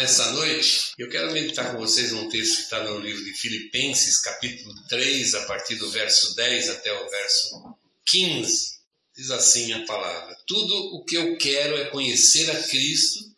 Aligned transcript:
Nessa 0.00 0.32
noite, 0.32 0.92
eu 0.96 1.10
quero 1.10 1.30
meditar 1.30 1.72
com 1.72 1.78
vocês 1.78 2.10
um 2.14 2.26
texto 2.30 2.56
que 2.56 2.62
está 2.62 2.82
no 2.84 3.00
livro 3.00 3.22
de 3.22 3.34
Filipenses, 3.34 4.18
capítulo 4.22 4.74
3, 4.88 5.34
a 5.34 5.44
partir 5.44 5.74
do 5.74 5.90
verso 5.90 6.34
10 6.36 6.70
até 6.70 6.90
o 6.90 7.10
verso 7.10 7.76
15. 8.06 8.78
Diz 9.14 9.30
assim 9.30 9.74
a 9.74 9.84
palavra: 9.84 10.34
Tudo 10.46 10.74
o 10.96 11.04
que 11.04 11.18
eu 11.18 11.36
quero 11.36 11.76
é 11.76 11.84
conhecer 11.90 12.50
a 12.50 12.62
Cristo 12.62 13.30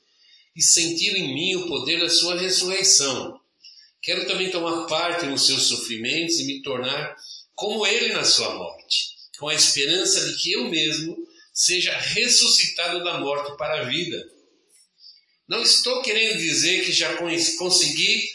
e 0.55 0.63
sentir 0.63 1.17
em 1.17 1.35
mim 1.35 1.57
o 1.57 1.67
poder 1.67 1.99
da 1.99 2.09
sua 2.09 2.39
ressurreição. 2.39 3.41
Quero 4.01 4.29
também 4.29 4.49
tomar 4.49 4.87
parte 4.87 5.27
nos 5.27 5.45
seus 5.45 5.65
sofrimentos 5.65 6.39
e 6.39 6.45
me 6.45 6.63
tornar 6.63 7.17
como 7.57 7.85
ele 7.85 8.13
na 8.13 8.23
sua 8.23 8.55
morte, 8.55 9.09
com 9.37 9.49
a 9.49 9.55
esperança 9.55 10.29
de 10.29 10.37
que 10.41 10.53
eu 10.53 10.71
mesmo 10.71 11.27
seja 11.53 11.93
ressuscitado 11.99 13.03
da 13.03 13.19
morte 13.19 13.57
para 13.57 13.81
a 13.81 13.85
vida. 13.85 14.42
Não 15.49 15.63
estou 15.63 16.03
querendo 16.03 16.39
dizer 16.39 16.85
que 16.85 16.93
já 16.93 17.17
consegui 17.17 18.29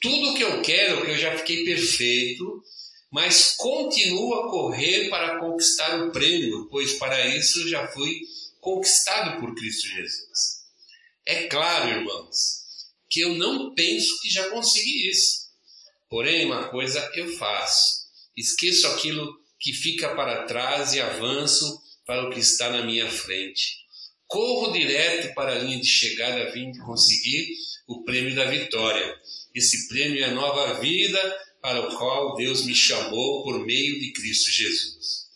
tudo 0.00 0.30
o 0.30 0.34
que 0.34 0.42
eu 0.42 0.62
quero, 0.62 1.04
que 1.04 1.10
eu 1.10 1.18
já 1.18 1.36
fiquei 1.38 1.64
perfeito, 1.64 2.62
mas 3.10 3.56
continuo 3.56 4.34
a 4.34 4.50
correr 4.50 5.08
para 5.08 5.38
conquistar 5.38 6.00
o 6.00 6.12
prêmio, 6.12 6.68
pois 6.70 6.94
para 6.94 7.26
isso 7.36 7.68
já 7.68 7.86
fui 7.88 8.20
conquistado 8.60 9.40
por 9.40 9.54
Cristo 9.54 9.88
Jesus. 9.88 10.60
É 11.26 11.46
claro, 11.48 11.90
irmãos, 11.90 12.60
que 13.08 13.20
eu 13.20 13.34
não 13.34 13.74
penso 13.74 14.20
que 14.20 14.30
já 14.30 14.48
consegui 14.50 15.10
isso. 15.10 15.50
Porém, 16.08 16.46
uma 16.46 16.68
coisa 16.68 17.10
eu 17.14 17.36
faço: 17.36 18.06
esqueço 18.36 18.86
aquilo 18.88 19.38
que 19.58 19.72
fica 19.72 20.14
para 20.14 20.44
trás 20.44 20.94
e 20.94 21.00
avanço 21.00 21.80
para 22.06 22.26
o 22.26 22.30
que 22.30 22.40
está 22.40 22.70
na 22.70 22.84
minha 22.84 23.10
frente. 23.10 23.79
Corro 24.30 24.72
direto 24.72 25.34
para 25.34 25.56
a 25.56 25.58
linha 25.58 25.80
de 25.80 25.86
chegada 25.88 26.44
a 26.44 26.52
fim 26.52 26.70
de 26.70 26.78
conseguir 26.78 27.48
o 27.88 28.04
prêmio 28.04 28.32
da 28.36 28.44
vitória. 28.44 29.12
Esse 29.52 29.88
prêmio 29.88 30.22
é 30.22 30.28
a 30.28 30.34
nova 30.34 30.78
vida 30.78 31.18
para 31.60 31.80
o 31.80 31.96
qual 31.98 32.36
Deus 32.36 32.64
me 32.64 32.72
chamou 32.72 33.42
por 33.42 33.66
meio 33.66 33.98
de 33.98 34.12
Cristo 34.12 34.48
Jesus. 34.52 35.26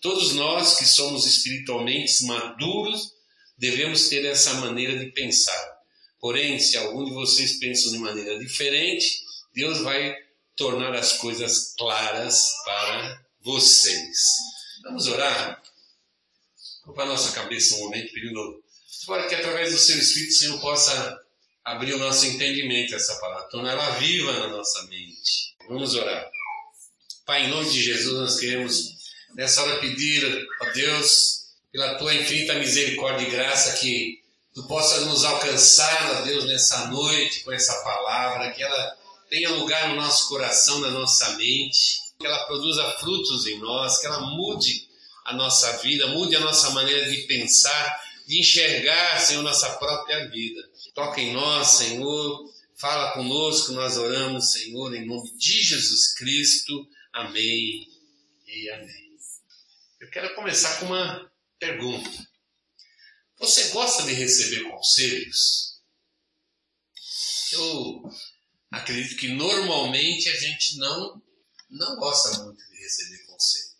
Todos 0.00 0.34
nós 0.34 0.76
que 0.76 0.84
somos 0.84 1.26
espiritualmente 1.26 2.24
maduros 2.24 3.14
devemos 3.58 4.08
ter 4.08 4.24
essa 4.24 4.54
maneira 4.54 4.96
de 4.96 5.10
pensar. 5.10 5.76
Porém, 6.20 6.60
se 6.60 6.76
algum 6.76 7.04
de 7.04 7.10
vocês 7.10 7.58
pensam 7.58 7.90
de 7.90 7.98
maneira 7.98 8.38
diferente, 8.38 9.22
Deus 9.52 9.80
vai 9.80 10.14
tornar 10.54 10.94
as 10.94 11.14
coisas 11.14 11.74
claras 11.76 12.48
para 12.64 13.26
vocês. 13.42 14.18
Vamos 14.84 15.08
orar? 15.08 15.60
Para 16.92 17.04
a 17.04 17.08
nossa 17.08 17.32
cabeça 17.32 17.74
um 17.76 17.80
momento, 17.80 18.12
pedindo 18.12 18.62
para 19.06 19.28
que 19.28 19.34
através 19.34 19.72
do 19.72 19.78
seu 19.78 19.98
Espírito, 19.98 20.32
o 20.32 20.36
Senhor 20.36 20.60
possa 20.60 21.20
abrir 21.64 21.94
o 21.94 21.98
nosso 21.98 22.26
entendimento 22.26 22.94
essa 22.94 23.16
palavra, 23.16 23.48
tornar 23.48 23.72
ela 23.72 23.90
viva 23.98 24.32
na 24.32 24.48
nossa 24.48 24.82
mente. 24.84 25.54
Vamos 25.68 25.94
orar. 25.94 26.30
Pai, 27.24 27.46
em 27.46 27.48
nome 27.48 27.68
de 27.68 27.82
Jesus, 27.82 28.14
nós 28.14 28.38
queremos 28.38 28.94
nessa 29.34 29.62
hora 29.62 29.80
pedir, 29.80 30.46
a 30.60 30.64
Deus, 30.70 31.46
pela 31.72 31.96
tua 31.96 32.14
infinita 32.14 32.54
misericórdia 32.54 33.26
e 33.26 33.30
graça, 33.30 33.78
que 33.78 34.22
tu 34.54 34.66
possa 34.66 35.00
nos 35.06 35.24
alcançar, 35.24 36.18
ó 36.18 36.20
Deus, 36.22 36.44
nessa 36.46 36.86
noite 36.86 37.40
com 37.40 37.52
essa 37.52 37.74
palavra, 37.82 38.52
que 38.52 38.62
ela 38.62 38.96
tenha 39.28 39.50
lugar 39.50 39.88
no 39.88 39.96
nosso 39.96 40.28
coração, 40.28 40.78
na 40.78 40.90
nossa 40.90 41.30
mente, 41.36 42.00
que 42.18 42.26
ela 42.26 42.46
produza 42.46 42.92
frutos 42.92 43.46
em 43.46 43.58
nós, 43.58 43.98
que 43.98 44.06
ela 44.06 44.20
mude 44.20 44.85
a 45.26 45.34
nossa 45.34 45.78
vida, 45.78 46.06
mude 46.06 46.36
a 46.36 46.40
nossa 46.40 46.70
maneira 46.70 47.10
de 47.10 47.26
pensar, 47.26 48.00
de 48.26 48.38
enxergar, 48.38 49.20
Senhor, 49.20 49.42
nossa 49.42 49.68
própria 49.76 50.28
vida. 50.28 50.62
Toca 50.94 51.20
em 51.20 51.32
nós, 51.32 51.66
Senhor, 51.68 52.54
fala 52.76 53.12
conosco, 53.12 53.72
nós 53.72 53.96
oramos, 53.96 54.52
Senhor, 54.52 54.94
em 54.94 55.04
nome 55.04 55.36
de 55.36 55.62
Jesus 55.62 56.14
Cristo. 56.14 56.88
Amém 57.12 57.88
e 58.46 58.70
amém. 58.70 59.06
Eu 60.00 60.10
quero 60.10 60.34
começar 60.36 60.78
com 60.78 60.86
uma 60.86 61.32
pergunta. 61.58 62.10
Você 63.38 63.70
gosta 63.70 64.04
de 64.04 64.12
receber 64.12 64.62
conselhos? 64.70 65.80
Eu 67.52 68.10
acredito 68.70 69.16
que 69.16 69.28
normalmente 69.28 70.28
a 70.28 70.36
gente 70.36 70.78
não 70.78 71.20
não 71.68 71.96
gosta 71.96 72.44
muito 72.44 72.64
de 72.70 72.76
receber 72.78 73.26
conselho. 73.26 73.75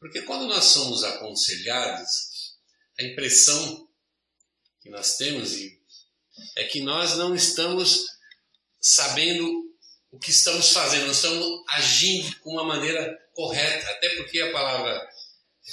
Porque 0.00 0.22
quando 0.22 0.46
nós 0.46 0.64
somos 0.64 1.04
aconselhados, 1.04 2.56
a 2.98 3.04
impressão 3.04 3.86
que 4.80 4.88
nós 4.88 5.16
temos 5.16 5.52
é 6.56 6.64
que 6.64 6.80
nós 6.80 7.16
não 7.16 7.34
estamos 7.34 8.06
sabendo 8.80 9.70
o 10.10 10.18
que 10.18 10.30
estamos 10.30 10.72
fazendo, 10.72 11.04
não 11.04 11.12
estamos 11.12 11.62
agindo 11.68 12.34
com 12.40 12.52
uma 12.52 12.64
maneira 12.64 13.14
correta, 13.34 13.88
até 13.90 14.08
porque 14.16 14.40
a 14.40 14.50
palavra 14.50 15.08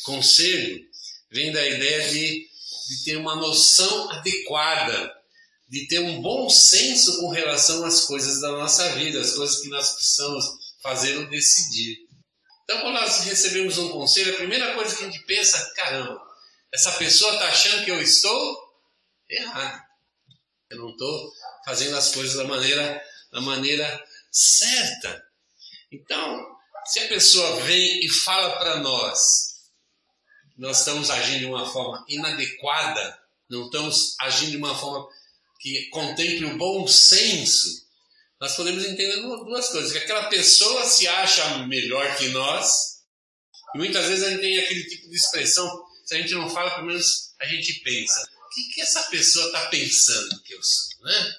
conselho 0.03 0.85
vem 1.31 1.51
da 1.51 1.65
ideia 1.65 2.09
de, 2.09 2.47
de 2.89 3.03
ter 3.05 3.15
uma 3.17 3.35
noção 3.35 4.11
adequada, 4.11 5.15
de 5.69 5.87
ter 5.87 5.99
um 5.99 6.21
bom 6.21 6.49
senso 6.49 7.19
com 7.19 7.29
relação 7.29 7.83
às 7.85 8.01
coisas 8.01 8.41
da 8.41 8.51
nossa 8.51 8.89
vida, 8.95 9.19
as 9.19 9.33
coisas 9.33 9.61
que 9.61 9.69
nós 9.69 9.93
precisamos 9.93 10.45
fazer 10.81 11.17
ou 11.17 11.27
decidir. 11.29 12.06
Então, 12.69 12.81
quando 12.81 12.95
nós 12.95 13.23
recebemos 13.23 13.77
um 13.77 13.89
conselho, 13.91 14.33
a 14.33 14.37
primeira 14.37 14.73
coisa 14.73 14.93
que 14.93 15.05
a 15.05 15.09
gente 15.09 15.23
pensa, 15.23 15.73
caramba, 15.73 16.21
essa 16.73 16.91
pessoa 16.97 17.31
está 17.31 17.47
achando 17.47 17.85
que 17.85 17.91
eu 17.91 18.01
estou 18.01 18.57
errado. 19.29 19.81
Eu 20.69 20.79
não 20.79 20.89
estou 20.89 21.31
fazendo 21.63 21.95
as 21.95 22.13
coisas 22.13 22.35
da 22.35 22.43
maneira, 22.43 23.01
da 23.31 23.39
maneira 23.39 24.05
certa. 24.29 25.25
Então, 25.89 26.45
se 26.85 26.99
a 26.99 27.07
pessoa 27.07 27.61
vem 27.61 28.05
e 28.05 28.09
fala 28.09 28.57
para 28.57 28.81
nós, 28.81 29.71
nós 30.57 30.79
estamos 30.79 31.09
agindo 31.09 31.39
de 31.39 31.45
uma 31.45 31.71
forma 31.71 32.03
inadequada, 32.09 33.17
não 33.49 33.67
estamos 33.67 34.13
agindo 34.19 34.51
de 34.51 34.57
uma 34.57 34.77
forma 34.77 35.07
que 35.61 35.89
contemple 35.89 36.47
o 36.47 36.57
bom 36.57 36.85
senso, 36.85 37.86
nós 38.39 38.55
podemos 38.55 38.85
entender 38.85 39.15
duas 39.21 39.69
coisas: 39.69 39.91
que 39.91 39.97
aquela 39.97 40.25
pessoa 40.25 40.85
se 40.85 41.07
acha 41.07 41.65
melhor 41.67 42.15
que 42.17 42.29
nós, 42.29 42.97
e 43.75 43.77
muitas 43.77 44.07
vezes 44.07 44.23
a 44.23 44.29
gente 44.29 44.41
tem 44.41 44.59
aquele 44.59 44.83
tipo 44.85 45.09
de 45.09 45.15
expressão, 45.15 45.85
se 46.05 46.15
a 46.15 46.17
gente 46.19 46.33
não 46.33 46.49
fala, 46.49 46.71
pelo 46.75 46.87
menos 46.87 47.33
a 47.39 47.45
gente 47.45 47.81
pensa: 47.81 48.29
o 48.45 48.49
que, 48.49 48.75
que 48.75 48.81
essa 48.81 49.03
pessoa 49.03 49.47
está 49.47 49.65
pensando 49.67 50.41
que 50.43 50.53
eu 50.53 50.63
sou? 50.63 51.05
Né? 51.05 51.35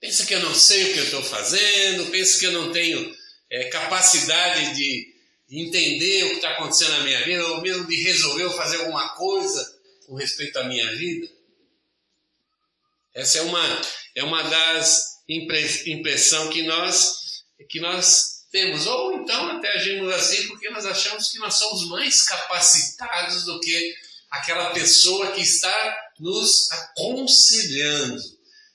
Pensa 0.00 0.26
que 0.26 0.34
eu 0.34 0.40
não 0.40 0.54
sei 0.54 0.90
o 0.90 0.92
que 0.92 0.98
eu 0.98 1.04
estou 1.04 1.22
fazendo, 1.22 2.10
pensa 2.10 2.38
que 2.38 2.46
eu 2.46 2.52
não 2.52 2.72
tenho 2.72 3.16
é, 3.50 3.64
capacidade 3.64 4.74
de 4.74 5.14
entender 5.48 6.24
o 6.24 6.28
que 6.30 6.36
está 6.36 6.50
acontecendo 6.52 6.90
na 6.92 7.04
minha 7.04 7.24
vida, 7.24 7.46
ou 7.46 7.60
mesmo 7.60 7.86
de 7.86 7.96
resolver 8.02 8.44
ou 8.44 8.52
fazer 8.52 8.78
alguma 8.78 9.10
coisa 9.10 9.78
com 10.06 10.14
respeito 10.14 10.58
à 10.58 10.64
minha 10.64 10.94
vida. 10.96 11.28
Essa 13.14 13.38
é 13.38 13.42
uma, 13.42 13.82
é 14.14 14.24
uma 14.24 14.42
das 14.42 15.15
impressão 15.28 16.48
que 16.50 16.62
nós, 16.62 17.44
que 17.68 17.80
nós 17.80 18.46
temos. 18.50 18.86
Ou 18.86 19.14
então 19.14 19.56
até 19.56 19.68
agimos 19.72 20.12
assim 20.14 20.46
porque 20.48 20.70
nós 20.70 20.86
achamos 20.86 21.30
que 21.30 21.38
nós 21.38 21.54
somos 21.54 21.88
mais 21.88 22.22
capacitados 22.22 23.44
do 23.44 23.60
que 23.60 23.94
aquela 24.30 24.70
pessoa 24.70 25.32
que 25.32 25.42
está 25.42 26.10
nos 26.18 26.70
aconselhando. 26.72 28.22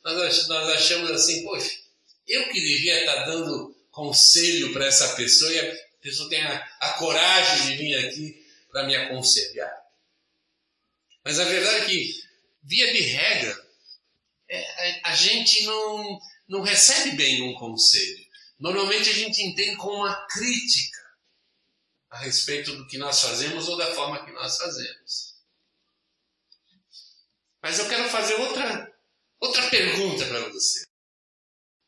Nós, 0.03 0.47
nós 0.47 0.69
achamos 0.69 1.11
assim, 1.11 1.43
poxa, 1.43 1.71
eu 2.27 2.49
que 2.49 2.59
devia 2.59 2.99
estar 3.01 3.25
dando 3.25 3.75
conselho 3.91 4.71
para 4.73 4.85
essa 4.85 5.15
pessoa 5.15 5.51
e 5.51 5.59
a 5.59 5.75
pessoa 6.01 6.29
tem 6.29 6.41
a, 6.41 6.57
a 6.79 6.89
coragem 6.93 7.67
de 7.67 7.77
vir 7.77 7.95
aqui 8.05 8.45
para 8.71 8.85
me 8.85 8.95
aconselhar. 8.95 9.71
Mas 11.23 11.39
a 11.39 11.43
verdade 11.43 11.83
é 11.83 11.85
que, 11.85 12.23
via 12.63 12.91
de 12.93 13.01
regra, 13.01 13.67
é, 14.49 14.99
a, 15.03 15.11
a 15.11 15.15
gente 15.15 15.63
não, 15.65 16.19
não 16.51 16.61
recebe 16.61 17.15
bem 17.15 17.41
um 17.43 17.53
conselho. 17.53 18.27
Normalmente 18.59 19.09
a 19.09 19.13
gente 19.13 19.41
entende 19.41 19.77
como 19.77 19.99
uma 19.99 20.27
crítica 20.27 21.01
a 22.09 22.17
respeito 22.17 22.75
do 22.75 22.85
que 22.87 22.97
nós 22.97 23.21
fazemos 23.21 23.69
ou 23.69 23.77
da 23.77 23.95
forma 23.95 24.25
que 24.25 24.33
nós 24.33 24.57
fazemos. 24.57 25.37
Mas 27.63 27.79
eu 27.79 27.87
quero 27.87 28.09
fazer 28.09 28.33
outra, 28.33 28.93
outra 29.39 29.69
pergunta 29.69 30.25
para 30.27 30.49
você. 30.49 30.85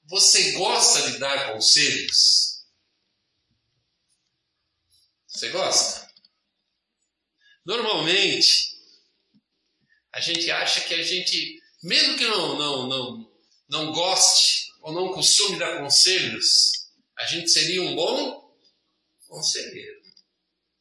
Você 0.06 0.54
gosta 0.54 1.12
de 1.12 1.18
dar 1.18 1.52
conselhos? 1.52 2.66
Você 5.28 5.50
gosta? 5.50 6.10
Normalmente, 7.66 8.78
a 10.14 10.22
gente 10.22 10.50
acha 10.50 10.80
que 10.82 10.94
a 10.94 11.04
gente, 11.04 11.62
mesmo 11.84 12.18
que 12.18 12.26
não, 12.28 12.58
não, 12.58 12.88
não, 12.88 13.33
não 13.70 13.92
goste 13.92 14.72
ou 14.82 14.94
não 14.94 15.14
costume 15.14 15.58
dar 15.58 15.80
conselhos, 15.80 16.90
a 17.18 17.26
gente 17.26 17.50
seria 17.50 17.82
um 17.82 17.96
bom 17.96 18.58
conselheiro. 19.28 20.02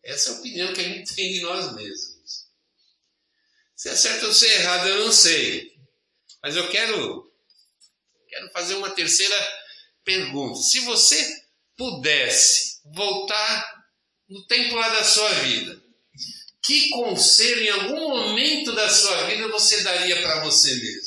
Essa 0.03 0.31
é 0.31 0.33
a 0.33 0.39
opinião 0.39 0.73
que 0.73 0.81
a 0.81 0.89
gente 0.89 1.15
tem 1.15 1.33
de 1.33 1.41
nós 1.41 1.75
mesmos. 1.75 2.47
Se 3.77 3.89
é 3.89 3.97
certo 3.97 4.27
ou 4.27 4.33
se 4.33 4.47
é 4.47 4.55
errado, 4.61 4.89
eu 4.89 5.05
não 5.05 5.13
sei. 5.13 5.73
Mas 6.43 6.57
eu 6.57 6.69
quero, 6.69 7.33
quero 8.29 8.51
fazer 8.53 8.75
uma 8.75 8.91
terceira 8.91 9.37
pergunta. 10.05 10.61
Se 10.61 10.81
você 10.81 11.45
pudesse 11.77 12.81
voltar 12.85 13.87
no 14.29 14.47
tempo 14.47 14.75
lá 14.75 14.89
da 14.89 15.05
sua 15.05 15.33
vida, 15.35 15.83
que 16.63 16.91
conselho 16.91 17.63
em 17.63 17.69
algum 17.71 18.09
momento 18.09 18.73
da 18.73 18.89
sua 18.89 19.25
vida 19.27 19.49
você 19.49 19.83
daria 19.83 20.21
para 20.23 20.45
você 20.45 20.75
mesmo? 20.75 21.02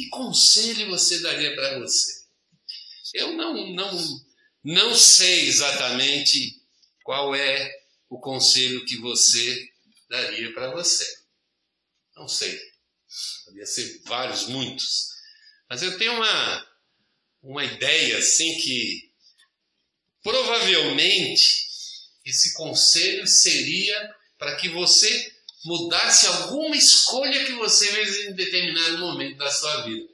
Que 0.00 0.08
conselho 0.08 0.88
você 0.88 1.18
daria 1.18 1.54
para 1.54 1.78
você? 1.78 2.24
Eu 3.12 3.34
não, 3.34 3.74
não, 3.74 4.26
não 4.64 4.94
sei 4.94 5.46
exatamente 5.46 6.58
qual 7.04 7.34
é 7.34 7.70
o 8.08 8.18
conselho 8.18 8.86
que 8.86 8.96
você 8.96 9.68
daria 10.08 10.54
para 10.54 10.70
você. 10.70 11.04
Não 12.16 12.26
sei. 12.26 12.58
Poderia 13.44 13.66
ser 13.66 14.00
vários, 14.06 14.46
muitos. 14.46 15.10
Mas 15.68 15.82
eu 15.82 15.98
tenho 15.98 16.14
uma, 16.14 16.68
uma 17.42 17.64
ideia 17.66 18.16
assim 18.16 18.56
que 18.56 19.12
provavelmente 20.22 21.68
esse 22.24 22.54
conselho 22.54 23.26
seria 23.26 24.16
para 24.38 24.56
que 24.56 24.70
você 24.70 25.39
mudasse 25.64 26.26
alguma 26.26 26.76
escolha 26.76 27.44
que 27.44 27.52
você 27.52 27.86
fez 27.86 28.16
em 28.26 28.34
determinado 28.34 28.98
momento 28.98 29.36
da 29.36 29.50
sua 29.50 29.82
vida. 29.82 30.08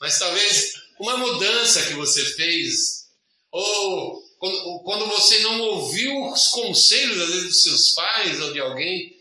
Mas 0.00 0.18
talvez 0.18 0.74
uma 0.98 1.16
mudança 1.16 1.86
que 1.86 1.94
você 1.94 2.24
fez, 2.34 3.08
ou 3.50 4.22
quando, 4.38 4.82
quando 4.84 5.06
você 5.06 5.38
não 5.40 5.60
ouviu 5.60 6.32
os 6.32 6.48
conselhos, 6.48 7.20
às 7.20 7.28
vezes, 7.28 7.48
dos 7.48 7.62
seus 7.62 7.90
pais 7.94 8.40
ou 8.40 8.52
de 8.52 8.60
alguém, 8.60 9.20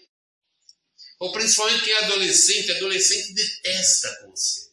ou 1.20 1.32
principalmente 1.34 1.84
quem 1.84 1.94
é 1.94 2.06
adolescente, 2.06 2.72
adolescente 2.72 3.34
detesta 3.34 4.16
conselho. 4.24 4.70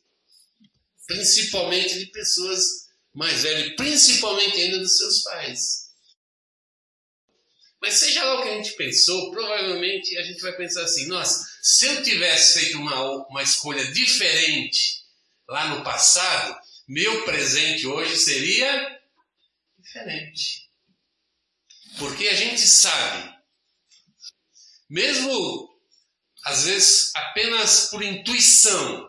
Principalmente 1.06 1.98
de 1.98 2.06
pessoas 2.06 2.86
mais 3.12 3.42
velhas, 3.42 3.74
principalmente 3.76 4.60
ainda 4.60 4.78
dos 4.78 4.96
seus 4.96 5.22
pais. 5.22 5.85
Mas 7.86 8.00
seja 8.00 8.24
lá 8.24 8.40
o 8.40 8.42
que 8.42 8.48
a 8.48 8.56
gente 8.56 8.72
pensou, 8.72 9.30
provavelmente 9.30 10.18
a 10.18 10.22
gente 10.24 10.40
vai 10.42 10.52
pensar 10.56 10.82
assim: 10.82 11.06
nossa, 11.06 11.48
se 11.62 11.86
eu 11.86 12.02
tivesse 12.02 12.58
feito 12.58 12.78
uma, 12.78 13.28
uma 13.28 13.44
escolha 13.44 13.92
diferente 13.92 15.04
lá 15.46 15.68
no 15.68 15.84
passado, 15.84 16.60
meu 16.88 17.24
presente 17.24 17.86
hoje 17.86 18.16
seria 18.16 19.00
diferente. 19.78 20.68
Porque 21.96 22.26
a 22.26 22.34
gente 22.34 22.60
sabe, 22.60 23.38
mesmo 24.90 25.70
às 26.44 26.64
vezes 26.64 27.14
apenas 27.14 27.88
por 27.88 28.02
intuição, 28.02 29.08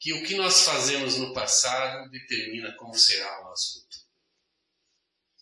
que 0.00 0.12
o 0.14 0.24
que 0.24 0.34
nós 0.34 0.62
fazemos 0.62 1.16
no 1.16 1.32
passado 1.32 2.10
determina 2.10 2.72
como 2.72 2.92
será 2.98 3.42
o 3.42 3.44
nosso 3.44 3.74
futuro. 3.74 4.05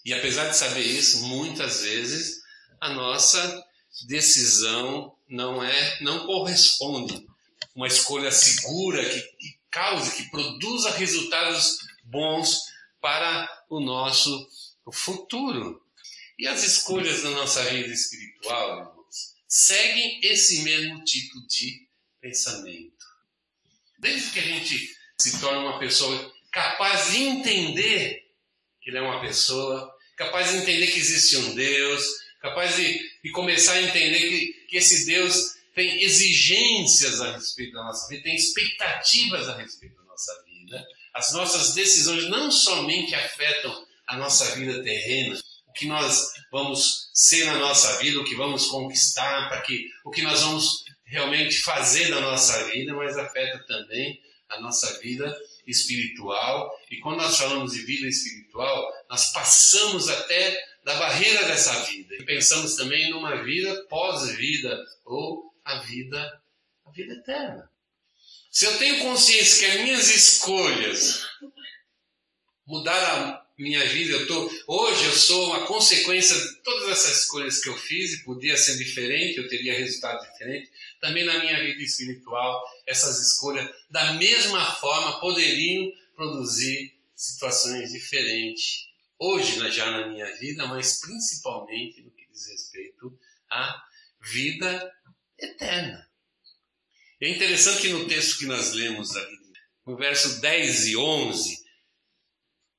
E 0.05 0.13
apesar 0.13 0.49
de 0.49 0.57
saber 0.57 0.83
isso, 0.83 1.25
muitas 1.27 1.83
vezes 1.83 2.43
a 2.81 2.91
nossa 2.91 3.65
decisão 4.07 5.17
não 5.29 5.65
é, 5.65 6.03
não 6.03 6.27
corresponde 6.27 7.27
uma 7.75 7.87
escolha 7.87 8.31
segura 8.31 9.03
que, 9.09 9.21
que 9.21 9.59
cause, 9.71 10.15
que 10.17 10.31
produza 10.31 10.91
resultados 10.91 11.79
bons 12.05 12.61
para 13.01 13.49
o 13.69 13.81
nosso 13.81 14.49
futuro. 14.93 15.83
E 16.39 16.47
as 16.47 16.63
escolhas 16.63 17.23
da 17.23 17.31
nossa 17.31 17.63
vida 17.65 17.89
espiritual, 17.89 18.79
irmãos, 18.79 19.35
seguem 19.49 20.21
esse 20.23 20.63
mesmo 20.63 21.03
tipo 21.05 21.41
de 21.47 21.89
pensamento. 22.21 22.93
Desde 23.99 24.31
que 24.31 24.39
a 24.41 24.43
gente 24.43 24.97
se 25.19 25.41
torne 25.41 25.61
uma 25.61 25.79
pessoa 25.79 26.33
capaz 26.51 27.13
de 27.13 27.23
entender 27.23 28.24
que 28.85 28.91
ele 28.91 28.99
é 28.99 29.01
uma 29.01 29.21
pessoa 29.23 29.91
capaz 30.15 30.51
de 30.51 30.59
entender 30.59 30.89
que 30.89 30.99
existe 30.99 31.39
um 31.39 31.55
Deus, 31.55 32.05
capaz 32.41 32.77
de, 32.77 33.01
de 33.25 33.31
começar 33.33 33.73
a 33.73 33.83
entender 33.83 34.29
que, 34.29 34.67
que 34.69 34.77
esse 34.77 35.07
Deus 35.07 35.55
tem 35.75 36.03
exigências 36.03 37.21
a 37.23 37.33
respeito 37.33 37.73
da 37.73 37.83
nossa 37.83 38.07
vida, 38.09 38.23
tem 38.23 38.37
expectativas 38.37 39.49
a 39.49 39.57
respeito 39.57 39.97
da 39.97 40.05
nossa 40.05 40.45
vida. 40.45 40.87
As 41.15 41.33
nossas 41.33 41.75
decisões 41.75 42.29
não 42.29 42.51
somente 42.51 43.15
afetam 43.15 43.87
a 44.07 44.19
nossa 44.19 44.55
vida 44.55 44.83
terrena, 44.85 45.41
o 45.67 45.73
que 45.73 45.87
nós 45.87 46.33
vamos 46.53 47.09
ser 47.15 47.47
na 47.47 47.59
nossa 47.59 47.99
vida, 47.99 48.21
o 48.21 48.25
que 48.25 48.37
vamos 48.37 48.67
conquistar, 48.67 49.49
para 49.49 49.63
que 49.63 49.91
o 50.05 50.11
que 50.11 50.23
nós 50.23 50.43
vamos 50.43 50.85
realmente 51.07 51.59
fazer 51.61 52.09
na 52.11 52.21
nossa 52.21 52.65
vida, 52.71 52.93
mas 52.95 53.17
afeta 53.17 53.59
também 53.67 54.21
a 54.51 54.61
nossa 54.61 55.01
vida 55.01 55.35
espiritual. 55.67 56.71
E 56.91 56.99
quando 57.01 57.19
nós 57.19 57.37
falamos 57.37 57.73
de 57.73 57.85
vida 57.85 58.07
espiritual, 58.07 58.93
nós 59.09 59.33
passamos 59.33 60.09
até 60.09 60.57
da 60.85 60.95
barreira 60.95 61.45
dessa 61.45 61.73
vida 61.85 62.15
e 62.15 62.25
pensamos 62.25 62.77
também 62.77 63.11
numa 63.11 63.43
vida 63.43 63.85
pós-vida 63.89 64.79
ou 65.05 65.55
a 65.65 65.79
vida 65.79 66.43
a 66.85 66.91
vida 66.91 67.15
eterna. 67.15 67.71
Se 68.51 68.67
eu 68.67 68.79
tenho 68.79 69.01
consciência 69.01 69.67
que 69.67 69.77
as 69.77 69.83
minhas 69.83 70.09
escolhas 70.15 71.27
mudaram 72.67 73.44
minha 73.57 73.85
vida, 73.87 74.13
eu 74.15 74.27
tô, 74.27 74.51
hoje 74.67 75.05
eu 75.05 75.13
sou 75.13 75.47
uma 75.47 75.67
consequência 75.67 76.37
de 76.37 76.57
todas 76.63 76.91
essas 76.91 77.23
escolhas 77.23 77.63
que 77.63 77.69
eu 77.69 77.77
fiz 77.77 78.15
e 78.15 78.25
podia 78.25 78.57
ser 78.57 78.77
diferente, 78.77 79.39
eu 79.39 79.49
teria 79.49 79.79
resultado 79.79 80.29
diferente. 80.31 80.71
Também 81.01 81.25
na 81.25 81.39
minha 81.39 81.63
vida 81.63 81.83
espiritual, 81.83 82.65
essas 82.87 83.21
escolhas, 83.21 83.71
da 83.89 84.15
mesma 84.15 84.65
forma, 84.75 85.21
poderiam 85.21 85.93
produzir 86.17 86.95
situações 87.15 87.93
diferentes. 87.93 88.87
Hoje, 89.19 89.71
já 89.71 89.91
na 89.91 90.09
minha 90.09 90.27
vida, 90.37 90.67
mas 90.67 91.01
principalmente 91.01 92.03
no 92.03 92.11
que 92.11 92.27
diz 92.33 92.49
respeito 92.49 93.17
à 93.49 93.83
vida 94.21 94.93
eterna. 95.39 96.09
É 97.21 97.29
interessante 97.29 97.83
que 97.83 97.89
no 97.89 98.09
texto 98.09 98.39
que 98.39 98.47
nós 98.47 98.73
lemos 98.73 99.15
ali, 99.17 99.39
no 99.87 99.97
verso 99.97 100.41
10 100.41 100.89
e 100.89 100.97
11, 100.97 101.64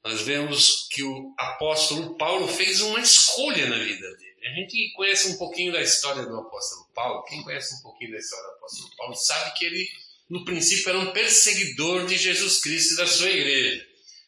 nós 0.06 0.22
vemos 0.22 0.88
que 0.92 1.02
o 1.02 1.34
apóstolo 1.36 2.16
Paulo 2.16 2.48
fez 2.48 2.80
uma 2.82 3.00
escolha 3.00 3.68
na 3.68 3.80
vida 3.80 4.08
dele. 4.18 4.36
A 4.46 4.50
gente 4.54 4.94
conhece 4.94 5.30
um 5.30 5.38
pouquinho 5.38 5.72
da 5.72 5.82
história 5.82 6.24
do 6.24 6.38
apóstolo 6.38 6.88
Paulo. 6.94 7.24
Quem 7.24 7.42
conhece 7.42 7.74
um 7.74 7.82
pouquinho 7.82 8.12
da 8.12 8.20
história 8.20 8.46
do 8.46 8.56
apóstolo 8.58 8.96
Paulo 8.96 9.16
sabe 9.16 9.58
que 9.58 9.66
ele, 9.66 9.90
no 10.30 10.46
princípio, 10.46 10.90
era 10.90 11.00
um 11.00 11.12
perseguidor 11.12 12.06
de 12.06 12.20
Jesus 12.20 12.62
Cristo 12.62 12.94
e 12.94 12.98
da 12.98 13.08
sua 13.08 13.32
igreja. 13.32 13.84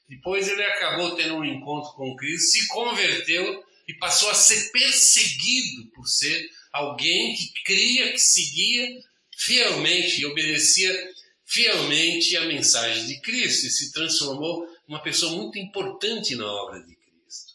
Depois 0.10 0.48
ele 0.48 0.64
acabou 0.64 1.16
tendo 1.16 1.36
um 1.36 1.46
encontro 1.46 1.94
com 1.94 2.16
Cristo, 2.16 2.54
se 2.54 2.68
converteu 2.70 3.64
e 3.88 3.94
passou 4.00 4.32
a 4.32 4.34
ser 4.34 4.72
perseguido 4.72 5.92
por 5.94 6.08
ser 6.08 6.50
alguém 6.74 7.36
que 7.36 7.54
cria, 7.64 8.12
que 8.14 8.20
seguia 8.20 9.00
fielmente 9.38 10.22
e 10.22 10.26
obedecia 10.26 11.14
fielmente 11.46 12.36
a 12.36 12.46
mensagem 12.46 13.06
de 13.06 13.22
Cristo 13.22 13.68
e 13.68 13.70
se 13.70 13.92
transformou 13.94 14.68
uma 14.88 15.02
pessoa 15.02 15.36
muito 15.36 15.58
importante 15.58 16.36
na 16.36 16.46
obra 16.46 16.80
de 16.80 16.96
Cristo. 16.96 17.54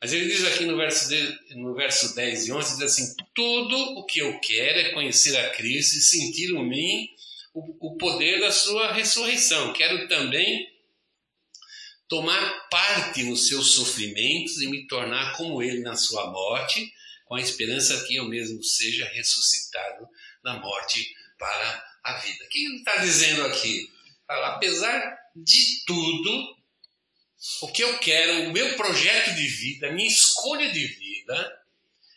Mas 0.00 0.12
ele 0.12 0.26
diz 0.26 0.44
aqui 0.44 0.66
no 0.66 0.76
verso, 0.76 1.08
de, 1.08 1.54
no 1.56 1.74
verso 1.74 2.14
10 2.14 2.48
e 2.48 2.52
11, 2.52 2.74
diz 2.74 2.82
assim, 2.82 3.14
tudo 3.34 3.76
o 3.98 4.04
que 4.04 4.18
eu 4.18 4.38
quero 4.40 4.80
é 4.80 4.92
conhecer 4.92 5.36
a 5.36 5.50
Cristo 5.50 5.96
e 5.96 6.02
sentir 6.02 6.50
em 6.50 6.68
mim 6.68 7.08
o, 7.54 7.88
o 7.88 7.96
poder 7.96 8.40
da 8.40 8.52
sua 8.52 8.92
ressurreição. 8.92 9.72
Quero 9.72 10.06
também 10.08 10.68
tomar 12.08 12.68
parte 12.68 13.22
nos 13.22 13.48
seus 13.48 13.74
sofrimentos 13.74 14.60
e 14.60 14.66
me 14.66 14.86
tornar 14.86 15.36
como 15.36 15.62
ele 15.62 15.80
na 15.80 15.96
sua 15.96 16.30
morte, 16.30 16.92
com 17.24 17.36
a 17.36 17.40
esperança 17.40 18.04
que 18.06 18.16
eu 18.16 18.28
mesmo 18.28 18.62
seja 18.62 19.06
ressuscitado 19.06 20.06
da 20.42 20.58
morte 20.58 21.02
para 21.38 21.84
a 22.04 22.18
vida. 22.18 22.44
O 22.44 22.48
que 22.48 22.64
ele 22.66 22.76
está 22.76 22.96
dizendo 22.96 23.46
aqui? 23.46 23.88
Fala, 24.26 24.56
apesar 24.56 25.16
de 25.34 25.84
tudo, 25.86 26.53
o 27.60 27.68
que 27.68 27.82
eu 27.82 27.98
quero, 27.98 28.48
o 28.48 28.52
meu 28.52 28.74
projeto 28.76 29.34
de 29.34 29.46
vida, 29.46 29.88
a 29.88 29.92
minha 29.92 30.08
escolha 30.08 30.70
de 30.70 30.86
vida, 30.86 31.62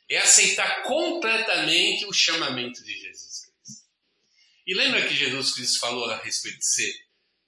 é 0.09 0.17
aceitar 0.17 0.83
completamente 0.83 2.05
o 2.05 2.13
chamamento 2.13 2.81
de 2.83 2.93
Jesus 2.93 3.41
Cristo. 3.41 3.85
E 4.65 4.73
lembra 4.73 5.05
que 5.05 5.13
Jesus 5.13 5.53
Cristo 5.53 5.79
falou 5.79 6.09
a 6.09 6.17
respeito 6.17 6.59
de 6.59 6.65
ser 6.65 6.93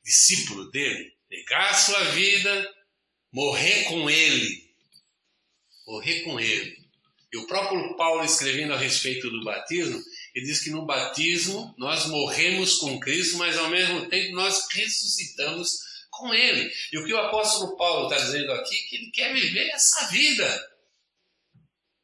discípulo 0.03 0.69
dele? 0.71 1.13
Negar 1.31 1.69
a 1.69 1.73
sua 1.73 2.03
vida, 2.11 2.75
morrer 3.31 3.83
com 3.85 4.09
ele. 4.09 4.73
Morrer 5.87 6.21
com 6.23 6.39
ele. 6.39 6.77
E 7.31 7.37
o 7.37 7.47
próprio 7.47 7.95
Paulo, 7.95 8.25
escrevendo 8.25 8.73
a 8.73 8.77
respeito 8.77 9.29
do 9.29 9.43
batismo, 9.43 10.03
ele 10.35 10.45
diz 10.45 10.61
que 10.61 10.71
no 10.71 10.85
batismo 10.85 11.73
nós 11.77 12.07
morremos 12.07 12.77
com 12.77 12.99
Cristo, 12.99 13.37
mas 13.37 13.57
ao 13.57 13.69
mesmo 13.69 14.07
tempo 14.09 14.33
nós 14.33 14.67
ressuscitamos 14.71 15.88
com 16.19 16.33
Ele. 16.33 16.71
E 16.91 16.97
o 16.97 17.05
que 17.05 17.13
o 17.13 17.17
apóstolo 17.17 17.77
Paulo 17.77 18.09
está 18.09 18.23
dizendo 18.23 18.51
aqui 18.51 18.75
que 18.83 18.95
ele 18.95 19.11
quer 19.11 19.33
viver 19.33 19.69
essa 19.69 20.07
vida. 20.07 20.69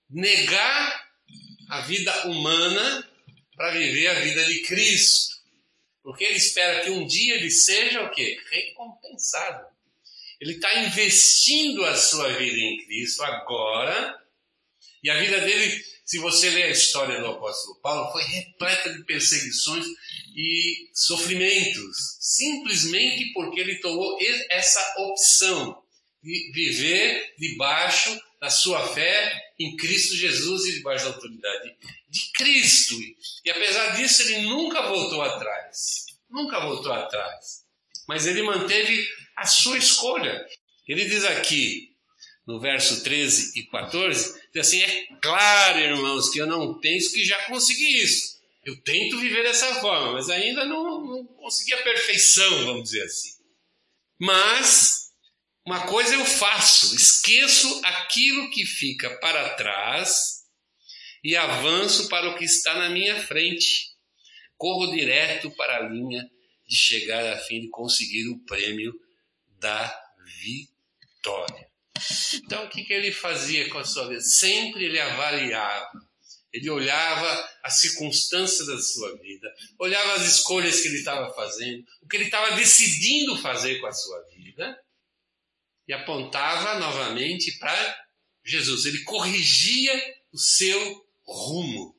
Negar 0.09 1.09
a 1.69 1.81
vida 1.81 2.27
humana 2.27 3.09
para 3.55 3.71
viver 3.71 4.07
a 4.07 4.19
vida 4.19 4.45
de 4.45 4.61
Cristo. 4.61 5.35
Porque 6.01 6.23
ele 6.23 6.37
espera 6.37 6.81
que 6.81 6.91
um 6.91 7.05
dia 7.05 7.35
ele 7.35 7.49
seja 7.49 8.03
o 8.03 8.11
quê? 8.11 8.37
Recompensado. 8.51 9.65
Ele 10.39 10.53
está 10.53 10.83
investindo 10.83 11.83
a 11.85 11.95
sua 11.95 12.29
vida 12.33 12.57
em 12.57 12.85
Cristo 12.85 13.23
agora. 13.23 14.21
E 15.01 15.09
a 15.09 15.19
vida 15.19 15.39
dele, 15.41 15.83
se 16.03 16.19
você 16.19 16.49
ler 16.49 16.63
a 16.63 16.71
história 16.71 17.19
do 17.19 17.27
apóstolo 17.27 17.79
Paulo, 17.81 18.11
foi 18.11 18.23
repleta 18.23 18.93
de 18.93 19.03
perseguições 19.03 19.85
e 20.35 20.89
sofrimentos, 20.93 22.17
simplesmente 22.19 23.31
porque 23.33 23.61
ele 23.61 23.79
tomou 23.79 24.17
essa 24.49 24.95
opção 24.97 25.81
de 26.21 26.51
viver 26.53 27.33
debaixo 27.39 28.19
da 28.41 28.49
sua 28.49 28.85
fé 28.93 29.53
em 29.57 29.77
Cristo 29.77 30.15
Jesus 30.15 30.65
e 30.65 30.73
debaixo 30.73 31.05
da 31.05 31.11
autoridade 31.11 31.75
de 32.09 32.31
Cristo. 32.33 32.95
E 33.45 33.49
apesar 33.49 33.95
disso, 33.95 34.23
ele 34.23 34.41
nunca 34.41 34.87
voltou 34.89 35.21
atrás. 35.21 36.05
Nunca 36.29 36.59
voltou 36.59 36.91
atrás. 36.91 37.63
Mas 38.07 38.27
ele 38.27 38.43
manteve 38.43 39.07
a 39.37 39.45
sua 39.45 39.77
escolha. 39.77 40.45
Ele 40.87 41.05
diz 41.05 41.23
aqui, 41.23 41.95
no 42.45 42.59
verso 42.59 43.03
13 43.03 43.57
e 43.59 43.63
14, 43.63 44.41
diz 44.53 44.67
assim: 44.67 44.81
É 44.81 45.07
claro, 45.21 45.79
irmãos, 45.79 46.29
que 46.29 46.39
eu 46.39 46.45
não 46.45 46.79
penso 46.79 47.13
que 47.13 47.23
já 47.23 47.37
consegui 47.45 48.03
isso. 48.03 48.34
Eu 48.65 48.81
tento 48.81 49.19
viver 49.19 49.43
dessa 49.43 49.75
forma, 49.75 50.13
mas 50.13 50.29
ainda 50.29 50.65
não, 50.65 51.05
não 51.05 51.25
consegui 51.25 51.73
a 51.73 51.83
perfeição, 51.83 52.65
vamos 52.65 52.83
dizer 52.85 53.03
assim. 53.03 53.29
Mas 54.19 55.11
uma 55.65 55.87
coisa 55.87 56.15
eu 56.15 56.25
faço, 56.25 56.95
esqueço 56.95 57.81
aquilo 57.83 58.49
que 58.49 58.65
fica 58.65 59.19
para 59.19 59.55
trás 59.55 60.43
e 61.23 61.35
avanço 61.35 62.07
para 62.07 62.29
o 62.29 62.37
que 62.37 62.45
está 62.45 62.75
na 62.75 62.89
minha 62.89 63.21
frente. 63.21 63.93
Corro 64.57 64.95
direto 64.95 65.51
para 65.51 65.77
a 65.77 65.89
linha 65.89 66.23
de 66.67 66.75
chegar 66.75 67.25
a 67.33 67.37
fim 67.37 67.61
de 67.61 67.69
conseguir 67.69 68.29
o 68.29 68.39
prêmio 68.45 68.93
da 69.59 69.95
vitória. 70.37 71.67
Então, 72.35 72.65
o 72.65 72.69
que, 72.69 72.83
que 72.83 72.93
ele 72.93 73.11
fazia 73.11 73.69
com 73.69 73.79
a 73.79 73.83
sua 73.83 74.07
vida? 74.07 74.21
Sempre 74.21 74.85
ele 74.85 74.99
avaliava, 74.99 75.89
ele 76.55 76.69
olhava 76.69 77.49
as 77.63 77.81
circunstâncias 77.81 78.65
da 78.65 78.81
sua 78.81 79.17
vida, 79.17 79.53
olhava 79.77 80.13
as 80.13 80.25
escolhas 80.25 80.79
que 80.79 80.87
ele 80.87 80.99
estava 80.99 81.33
fazendo, 81.33 81.85
o 82.01 82.07
que 82.07 82.15
ele 82.15 82.25
estava 82.25 82.55
decidindo 82.55 83.37
fazer 83.41 83.81
com 83.81 83.87
a 83.87 83.91
sua 83.91 84.21
vida 84.29 84.81
e 85.85 85.91
apontava 85.91 86.79
novamente 86.79 87.51
para 87.59 88.05
Jesus. 88.45 88.85
Ele 88.85 89.03
corrigia 89.03 90.15
o 90.31 90.37
seu 90.37 91.05
rumo. 91.25 91.93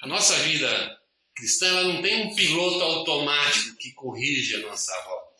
A 0.00 0.06
nossa 0.06 0.34
vida 0.38 0.98
cristã 1.36 1.66
ela 1.66 1.84
não 1.84 2.00
tem 2.00 2.26
um 2.26 2.34
piloto 2.34 2.82
automático 2.82 3.76
que 3.76 3.92
corrige 3.92 4.56
a 4.56 4.60
nossa 4.60 4.92
rota. 5.02 5.32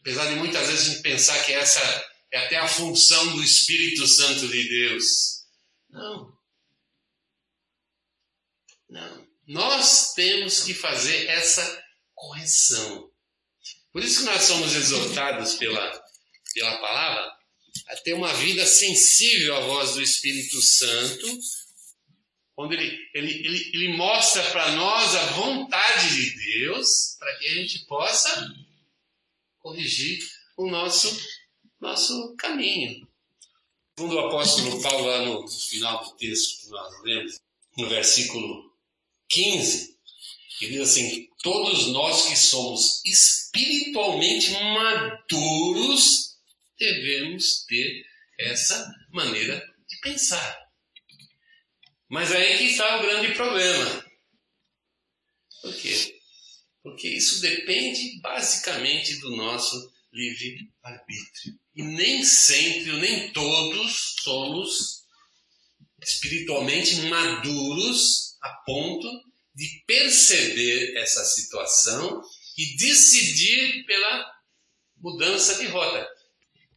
Apesar 0.00 0.26
de 0.26 0.34
muitas 0.34 0.66
vezes 0.66 0.88
a 0.88 0.90
gente 0.90 1.02
pensar 1.02 1.42
que 1.44 1.54
essa 1.54 1.80
é 2.30 2.38
até 2.38 2.56
a 2.56 2.68
função 2.68 3.34
do 3.34 3.42
Espírito 3.42 4.06
Santo 4.06 4.46
de 4.46 4.68
Deus. 4.68 5.41
Não. 5.92 6.36
Não. 8.88 9.28
Nós 9.46 10.14
temos 10.14 10.64
que 10.64 10.72
fazer 10.72 11.26
essa 11.26 11.84
correção. 12.14 13.10
Por 13.92 14.02
isso 14.02 14.20
que 14.20 14.26
nós 14.26 14.42
somos 14.42 14.74
exortados 14.74 15.54
pela, 15.56 16.04
pela 16.54 16.78
palavra 16.78 17.36
a 17.88 17.96
ter 17.96 18.14
uma 18.14 18.32
vida 18.34 18.64
sensível 18.66 19.56
à 19.56 19.60
voz 19.60 19.94
do 19.94 20.02
Espírito 20.02 20.60
Santo, 20.62 21.26
onde 22.56 22.74
ele, 22.76 23.10
ele, 23.14 23.46
ele, 23.46 23.70
ele 23.74 23.96
mostra 23.96 24.42
para 24.50 24.72
nós 24.72 25.14
a 25.14 25.26
vontade 25.32 26.14
de 26.14 26.60
Deus 26.60 27.16
para 27.18 27.36
que 27.38 27.46
a 27.46 27.54
gente 27.54 27.84
possa 27.86 28.54
corrigir 29.58 30.18
o 30.56 30.70
nosso, 30.70 31.20
nosso 31.80 32.34
caminho. 32.36 33.06
Segundo 34.02 34.16
o 34.16 34.26
apóstolo 34.26 34.82
Paulo, 34.82 35.06
lá 35.06 35.24
no 35.26 35.46
final 35.46 36.02
do 36.02 36.16
texto 36.16 36.60
que 36.60 36.70
nós 36.70 37.02
lemos, 37.04 37.40
no 37.78 37.88
versículo 37.88 38.74
15, 39.30 39.96
ele 40.60 40.72
diz 40.72 40.80
assim: 40.80 41.28
Todos 41.40 41.86
nós 41.92 42.26
que 42.26 42.34
somos 42.34 43.00
espiritualmente 43.04 44.50
maduros 44.50 46.36
devemos 46.76 47.64
ter 47.66 48.04
essa 48.40 48.92
maneira 49.12 49.64
de 49.88 50.00
pensar. 50.00 50.58
Mas 52.08 52.32
aí 52.32 52.58
que 52.58 52.64
está 52.64 52.98
o 52.98 53.02
grande 53.02 53.34
problema. 53.36 54.04
Por 55.60 55.76
quê? 55.76 56.20
Porque 56.82 57.06
isso 57.06 57.40
depende 57.40 58.20
basicamente 58.20 59.20
do 59.20 59.36
nosso 59.36 59.91
livre-arbítrio. 60.12 61.58
E 61.74 61.82
nem 61.82 62.24
sempre, 62.24 62.92
nem 63.00 63.32
todos 63.32 64.16
somos 64.22 65.02
espiritualmente 66.02 66.96
maduros 67.02 68.36
a 68.42 68.50
ponto 68.66 69.08
de 69.54 69.82
perceber 69.86 70.96
essa 70.96 71.24
situação 71.24 72.22
e 72.58 72.76
decidir 72.76 73.84
pela 73.84 74.32
mudança 74.98 75.56
de 75.56 75.66
rota. 75.66 76.06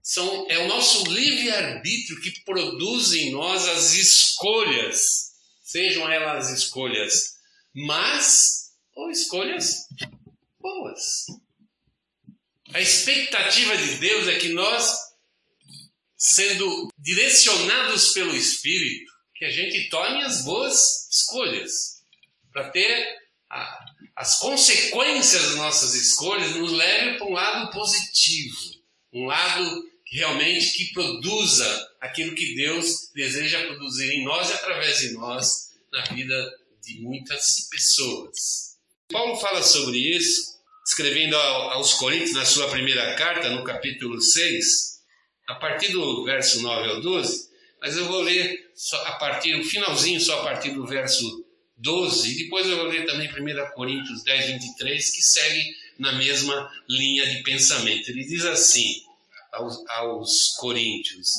São, 0.01 0.45
é 0.49 0.59
o 0.59 0.67
nosso 0.67 1.09
livre-arbítrio 1.11 2.21
que 2.21 2.43
produz 2.43 3.13
em 3.13 3.31
nós 3.31 3.67
as 3.67 3.93
escolhas, 3.93 5.31
sejam 5.63 6.09
elas 6.09 6.51
escolhas 6.51 7.35
más 7.73 8.75
ou 8.95 9.09
escolhas 9.09 9.87
boas. 10.59 11.25
A 12.74 12.81
expectativa 12.81 13.77
de 13.77 13.95
Deus 13.98 14.27
é 14.27 14.38
que 14.38 14.50
nós, 14.50 14.95
sendo 16.17 16.91
direcionados 16.98 18.13
pelo 18.13 18.36
Espírito, 18.36 19.12
que 19.36 19.45
a 19.45 19.51
gente 19.51 19.89
tome 19.89 20.24
as 20.24 20.43
boas 20.43 21.07
escolhas 21.10 22.01
para 22.51 22.69
ter 22.69 23.17
a, 23.50 23.86
as 24.15 24.39
consequências 24.39 25.43
das 25.43 25.55
nossas 25.55 25.93
escolhas 25.93 26.55
nos 26.55 26.72
leve 26.72 27.17
para 27.17 27.27
um 27.27 27.34
lado 27.34 27.72
positivo, 27.72 28.57
um 29.13 29.25
lado 29.25 29.89
realmente 30.05 30.72
que 30.72 30.93
produza 30.93 31.89
aquilo 32.00 32.36
que 32.36 32.55
Deus 32.55 33.12
deseja 33.13 33.65
produzir 33.65 34.12
em 34.12 34.24
nós 34.24 34.50
e 34.50 34.53
através 34.53 35.00
de 35.00 35.12
nós 35.12 35.72
na 35.91 36.03
vida 36.05 36.60
de 36.81 37.01
muitas 37.01 37.67
pessoas. 37.69 38.77
Paulo 39.12 39.36
fala 39.38 39.62
sobre 39.62 39.98
isso, 39.98 40.54
escrevendo 40.85 41.35
aos 41.35 41.95
Coríntios 41.95 42.33
na 42.33 42.45
sua 42.45 42.69
primeira 42.69 43.15
carta, 43.15 43.49
no 43.49 43.63
capítulo 43.63 44.21
6, 44.21 44.99
a 45.47 45.55
partir 45.55 45.91
do 45.91 46.23
verso 46.23 46.61
9 46.61 46.89
ao 46.89 47.01
12, 47.01 47.49
mas 47.81 47.97
eu 47.97 48.05
vou 48.05 48.21
ler 48.21 48.71
só 48.75 48.97
a 49.07 49.13
partir, 49.13 49.55
o 49.55 49.63
finalzinho 49.63 50.19
só 50.21 50.41
a 50.41 50.43
partir 50.43 50.71
do 50.71 50.85
verso 50.85 51.43
12, 51.77 52.31
e 52.31 52.43
depois 52.43 52.67
eu 52.67 52.77
vou 52.77 52.85
ler 52.85 53.05
também 53.05 53.27
1 53.27 53.73
Coríntios 53.73 54.23
10, 54.23 54.45
23, 54.61 55.11
que 55.11 55.21
segue 55.21 55.75
na 55.97 56.13
mesma 56.13 56.71
linha 56.87 57.25
de 57.25 57.41
pensamento. 57.43 58.09
Ele 58.09 58.23
diz 58.23 58.45
assim 58.45 59.01
aos, 59.53 59.87
aos 59.89 60.55
Coríntios: 60.57 61.29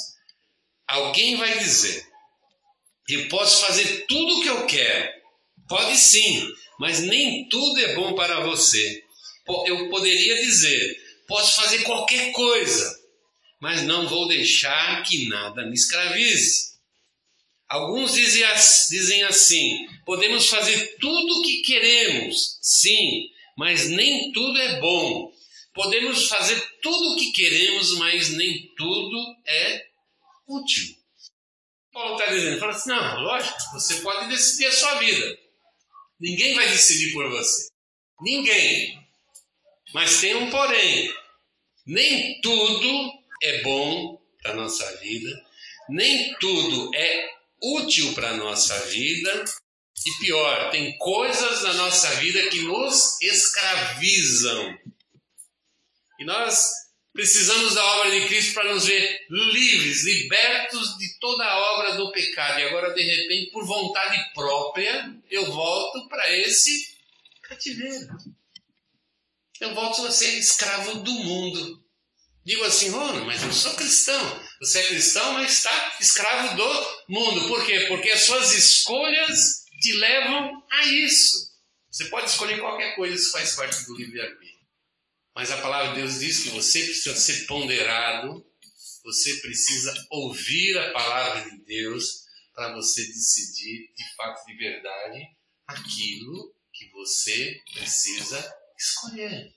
Alguém 0.86 1.36
vai 1.36 1.58
dizer, 1.58 2.06
eu 3.08 3.28
posso 3.28 3.64
fazer 3.64 4.06
tudo 4.06 4.38
o 4.38 4.42
que 4.42 4.48
eu 4.48 4.66
quero. 4.66 5.16
Pode 5.68 5.96
sim, 5.96 6.52
mas 6.78 7.00
nem 7.00 7.48
tudo 7.48 7.80
é 7.80 7.94
bom 7.94 8.14
para 8.14 8.40
você. 8.40 9.05
Eu 9.66 9.88
poderia 9.88 10.36
dizer, 10.36 11.00
posso 11.26 11.56
fazer 11.56 11.82
qualquer 11.84 12.32
coisa, 12.32 12.98
mas 13.60 13.82
não 13.82 14.08
vou 14.08 14.26
deixar 14.28 15.02
que 15.02 15.28
nada 15.28 15.64
me 15.66 15.74
escravize. 15.74 16.76
Alguns 17.68 18.14
dizem 18.14 19.22
assim: 19.24 19.88
podemos 20.04 20.48
fazer 20.48 20.96
tudo 21.00 21.40
o 21.40 21.42
que 21.42 21.62
queremos, 21.62 22.58
sim, 22.62 23.28
mas 23.56 23.88
nem 23.88 24.32
tudo 24.32 24.58
é 24.58 24.80
bom. 24.80 25.32
Podemos 25.74 26.28
fazer 26.28 26.58
tudo 26.80 27.12
o 27.12 27.16
que 27.16 27.32
queremos, 27.32 27.98
mas 27.98 28.30
nem 28.30 28.72
tudo 28.76 29.36
é 29.46 29.86
útil. 30.46 30.96
Paulo 31.92 32.18
está 32.18 32.32
dizendo: 32.32 32.58
fala 32.58 32.72
assim, 32.72 32.90
não, 32.90 33.20
lógico, 33.20 33.58
você 33.72 33.96
pode 33.96 34.28
decidir 34.28 34.66
a 34.66 34.72
sua 34.72 34.94
vida. 34.96 35.38
Ninguém 36.20 36.54
vai 36.54 36.68
decidir 36.68 37.12
por 37.12 37.28
você. 37.28 37.68
Ninguém. 38.20 39.05
Mas 39.92 40.20
tem 40.20 40.34
um 40.34 40.50
porém. 40.50 41.12
Nem 41.86 42.40
tudo 42.40 43.12
é 43.42 43.62
bom 43.62 44.20
para 44.42 44.52
a 44.52 44.56
nossa 44.56 44.96
vida, 44.96 45.44
nem 45.88 46.34
tudo 46.38 46.90
é 46.94 47.30
útil 47.62 48.12
para 48.14 48.30
a 48.30 48.36
nossa 48.36 48.78
vida 48.86 49.44
e 50.04 50.24
pior, 50.24 50.70
tem 50.70 50.96
coisas 50.98 51.62
na 51.62 51.74
nossa 51.74 52.08
vida 52.16 52.48
que 52.48 52.60
nos 52.62 53.20
escravizam. 53.22 54.78
E 56.18 56.24
nós 56.24 56.86
Precisamos 57.16 57.74
da 57.74 57.82
obra 57.82 58.10
de 58.10 58.26
Cristo 58.26 58.52
para 58.52 58.74
nos 58.74 58.84
ver 58.84 59.26
livres, 59.30 60.04
libertos 60.04 60.98
de 60.98 61.18
toda 61.18 61.42
a 61.46 61.72
obra 61.72 61.92
do 61.94 62.12
pecado. 62.12 62.60
E 62.60 62.64
agora, 62.64 62.92
de 62.92 63.02
repente, 63.02 63.50
por 63.52 63.64
vontade 63.64 64.22
própria, 64.34 65.16
eu 65.30 65.50
volto 65.50 66.06
para 66.08 66.30
esse 66.36 66.94
cativeiro. 67.40 68.18
Eu 69.60 69.74
volto 69.74 70.06
a 70.06 70.10
ser 70.10 70.38
escravo 70.38 71.00
do 71.00 71.12
mundo. 71.12 71.84
Digo 72.44 72.62
assim, 72.62 72.90
Rona, 72.90 73.24
mas 73.24 73.42
eu 73.42 73.52
sou 73.52 73.74
cristão. 73.74 74.46
Você 74.60 74.78
é 74.78 74.86
cristão, 74.86 75.32
mas 75.32 75.52
está 75.52 75.96
escravo 76.00 76.56
do 76.56 77.04
mundo. 77.08 77.48
Por 77.48 77.64
quê? 77.66 77.86
Porque 77.88 78.10
as 78.10 78.20
suas 78.20 78.52
escolhas 78.52 79.64
te 79.80 79.92
levam 79.94 80.62
a 80.70 80.86
isso. 80.86 81.50
Você 81.90 82.04
pode 82.06 82.30
escolher 82.30 82.60
qualquer 82.60 82.94
coisa, 82.94 83.14
isso 83.14 83.32
faz 83.32 83.54
parte 83.54 83.84
do 83.86 83.96
livre-arbítrio. 83.96 84.56
Mas 85.34 85.50
a 85.50 85.60
palavra 85.60 85.94
de 85.94 86.00
Deus 86.00 86.20
diz 86.20 86.44
que 86.44 86.50
você 86.50 86.84
precisa 86.84 87.16
ser 87.16 87.46
ponderado, 87.46 88.46
você 89.02 89.34
precisa 89.40 89.94
ouvir 90.10 90.78
a 90.78 90.92
palavra 90.92 91.50
de 91.50 91.64
Deus 91.64 92.26
para 92.54 92.74
você 92.74 93.04
decidir 93.06 93.92
de 93.96 94.14
fato, 94.14 94.46
de 94.46 94.56
verdade, 94.56 95.20
aquilo 95.66 96.54
que 96.72 96.88
você 96.90 97.60
precisa 97.74 98.54
escolher. 98.78 99.52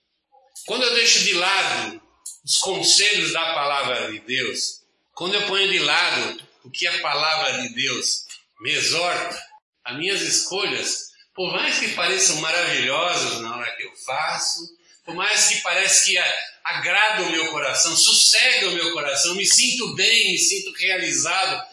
Quando 0.65 0.83
eu 0.83 0.93
deixo 0.95 1.23
de 1.23 1.33
lado 1.33 2.01
os 2.43 2.57
conselhos 2.57 3.33
da 3.33 3.53
palavra 3.53 4.11
de 4.11 4.19
Deus, 4.19 4.81
quando 5.13 5.35
eu 5.35 5.47
ponho 5.47 5.69
de 5.69 5.79
lado 5.79 6.41
o 6.63 6.71
que 6.71 6.87
a 6.87 7.01
palavra 7.01 7.61
de 7.61 7.73
Deus 7.73 8.25
me 8.61 8.71
exorta, 8.71 9.41
as 9.83 9.97
minhas 9.97 10.21
escolhas, 10.21 11.09
por 11.33 11.51
mais 11.53 11.79
que 11.79 11.89
pareçam 11.89 12.37
maravilhosas 12.37 13.41
na 13.41 13.55
hora 13.55 13.75
que 13.75 13.83
eu 13.83 13.95
faço, 13.95 14.77
por 15.05 15.15
mais 15.15 15.47
que 15.47 15.61
parece 15.61 16.11
que 16.11 16.17
agrada 16.63 17.23
o 17.23 17.31
meu 17.31 17.51
coração, 17.51 17.95
sossega 17.95 18.69
o 18.69 18.73
meu 18.73 18.93
coração, 18.93 19.35
me 19.35 19.45
sinto 19.45 19.95
bem, 19.95 20.31
me 20.31 20.37
sinto 20.37 20.71
realizado, 20.77 21.67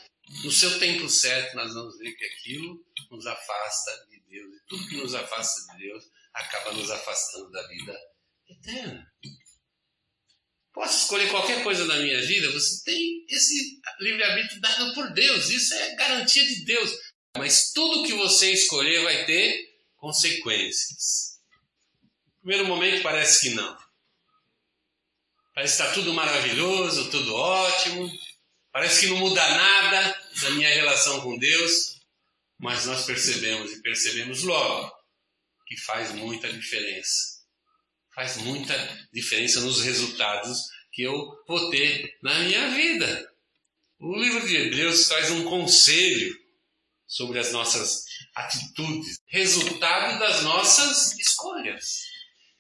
no 0.45 0.51
seu 0.51 0.79
tempo 0.79 1.09
certo 1.09 1.55
nós 1.55 1.73
vamos 1.75 1.99
ver 1.99 2.13
que 2.13 2.25
aquilo 2.25 2.85
nos 3.11 3.27
afasta 3.27 4.07
de 4.11 4.21
Deus. 4.29 4.55
E 4.55 4.67
tudo 4.69 4.89
que 4.89 4.97
nos 4.97 5.15
afasta 5.15 5.73
de 5.73 5.79
Deus 5.85 6.05
acaba 6.37 6.73
nos 6.73 6.91
afastando 6.91 7.51
da 7.51 7.67
vida 7.67 7.99
eterna. 8.49 9.13
Posso 10.73 11.05
escolher 11.05 11.31
qualquer 11.31 11.63
coisa 11.63 11.85
na 11.87 11.97
minha 11.97 12.21
vida? 12.23 12.53
Você 12.53 12.85
tem 12.85 13.25
esse 13.29 13.81
livre-arbítrio 14.01 14.61
dado 14.61 14.95
por 14.95 15.13
Deus. 15.13 15.49
Isso 15.49 15.75
é 15.75 15.95
garantia 15.97 16.45
de 16.45 16.65
Deus. 16.65 16.91
Mas 17.37 17.73
tudo 17.73 18.07
que 18.07 18.13
você 18.13 18.53
escolher 18.53 19.03
vai 19.03 19.25
ter 19.25 19.77
consequências 19.97 21.37
primeiro 22.47 22.69
momento 22.69 23.03
parece 23.03 23.41
que 23.41 23.55
não. 23.57 23.77
Parece 25.53 25.77
que 25.77 25.83
está 25.83 25.95
tudo 25.95 26.15
maravilhoso, 26.15 27.11
tudo 27.11 27.35
ótimo. 27.35 28.09
Parece 28.71 29.01
que 29.01 29.07
não 29.09 29.17
muda 29.17 29.43
nada 29.49 30.25
na 30.43 30.51
minha 30.51 30.73
relação 30.73 31.21
com 31.23 31.37
Deus. 31.37 32.01
Mas 32.57 32.87
nós 32.87 33.05
percebemos 33.05 33.73
e 33.73 33.83
percebemos 33.83 34.45
logo 34.45 34.96
que 35.67 35.77
faz 35.77 36.13
muita 36.13 36.53
diferença. 36.53 37.37
Faz 38.15 38.39
muita 38.39 38.75
diferença 39.13 39.61
nos 39.61 39.83
resultados 39.83 40.71
que 40.93 41.03
eu 41.03 41.13
vou 41.47 41.71
ter 41.71 42.17
na 42.23 42.39
minha 42.41 42.71
vida. 42.71 43.31
O 43.99 44.17
livro 44.17 44.47
de 44.47 44.57
Hebreus 44.57 45.09
traz 45.09 45.31
um 45.31 45.45
conselho 45.45 46.35
sobre 47.07 47.39
as 47.39 47.53
nossas 47.53 48.05
atitudes, 48.35 49.19
resultado 49.27 50.19
das 50.19 50.43
nossas 50.43 51.19
escolhas. 51.19 52.03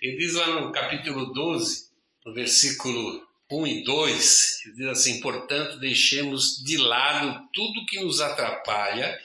Ele 0.00 0.16
diz 0.18 0.34
lá 0.34 0.60
no 0.60 0.72
capítulo 0.72 1.32
12, 1.32 1.90
no 2.24 2.34
versículo 2.34 3.26
1 3.50 3.66
e 3.66 3.84
2, 3.84 4.66
ele 4.66 4.74
diz 4.74 4.86
assim: 4.86 5.20
Portanto, 5.20 5.78
deixemos 5.78 6.62
de 6.64 6.76
lado 6.76 7.48
tudo 7.52 7.86
que 7.86 8.00
nos 8.00 8.20
atrapalha 8.20 9.18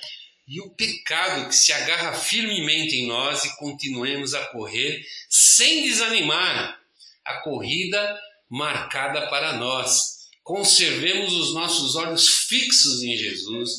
e 0.52 0.60
o 0.60 0.70
pecado 0.72 1.48
que 1.48 1.56
se 1.56 1.72
agarra 1.72 2.12
firmemente 2.12 2.98
em 2.98 3.08
nós 3.08 3.46
e 3.46 3.56
continuemos 3.56 4.34
a 4.34 4.48
correr 4.48 5.02
sem 5.30 5.84
desanimar 5.84 6.78
a 7.24 7.36
corrida 7.36 8.20
marcada 8.50 9.30
para 9.30 9.54
nós. 9.54 10.28
Conservemos 10.44 11.34
os 11.36 11.54
nossos 11.54 11.96
olhos 11.96 12.28
fixos 12.50 13.02
em 13.02 13.16
Jesus, 13.16 13.70